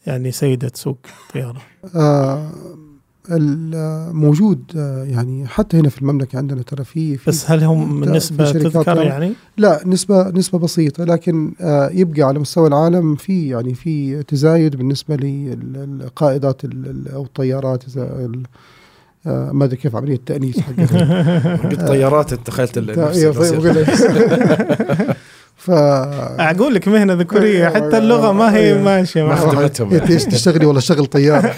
[0.07, 0.99] يعني سيدة تسوق
[1.35, 1.61] طيارة
[1.97, 2.51] آه
[3.31, 8.53] ال- موجود آه يعني حتى هنا في المملكة عندنا ترى في بس هل هم نسبة
[8.53, 8.97] تذكر.
[9.03, 14.77] يعني؟ لا نسبه نسبة بسيطة لكن آه يبقى على مستوى العالم في يعني في تزايد
[14.77, 16.63] بالنسبة للقائدات
[17.15, 17.83] أو الطيارات
[19.27, 22.79] آه ما أدري كيف عملية التأنيث حقتها قلت طيارات تخيلت.
[25.57, 28.83] ف أقول لك مهنة ذكورية أيوة، حتى اللغة ما هي أيوة.
[28.83, 29.35] ماشية ما.
[29.35, 31.53] خدمتهم انت إيش تشتغلي والله شغل طيار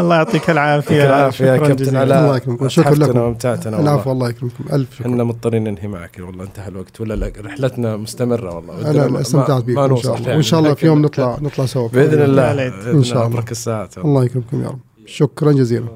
[0.00, 0.94] الله يعطيك العافية.
[0.94, 1.96] يعطيك العافية يا كابتن.
[1.96, 2.20] علاء.
[2.20, 2.68] الله يكرمكم.
[2.68, 3.18] شكراً لكم.
[3.18, 4.64] وامتعتنا العفو الله يكرمكم.
[4.72, 5.06] ألف شكر.
[5.06, 6.16] إحنا مضطرين ننهي معك.
[6.20, 7.00] والله انتهى الوقت.
[7.00, 8.90] ولا لا رحلتنا مستمرة والله.
[8.90, 10.34] أنا استمتعت بكم إن شاء الله.
[10.34, 11.88] وإن شاء الله في يوم نطلع نطلع سوا.
[11.88, 12.66] بإذن الله.
[12.92, 13.36] إن شاء الله.
[13.36, 14.80] برك الساعات الله يكرمكم يا رب.
[15.06, 15.88] شكرا جزيلا.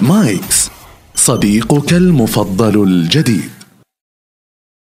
[0.00, 0.53] مايكس
[1.24, 3.63] صديقك المفضل الجديد.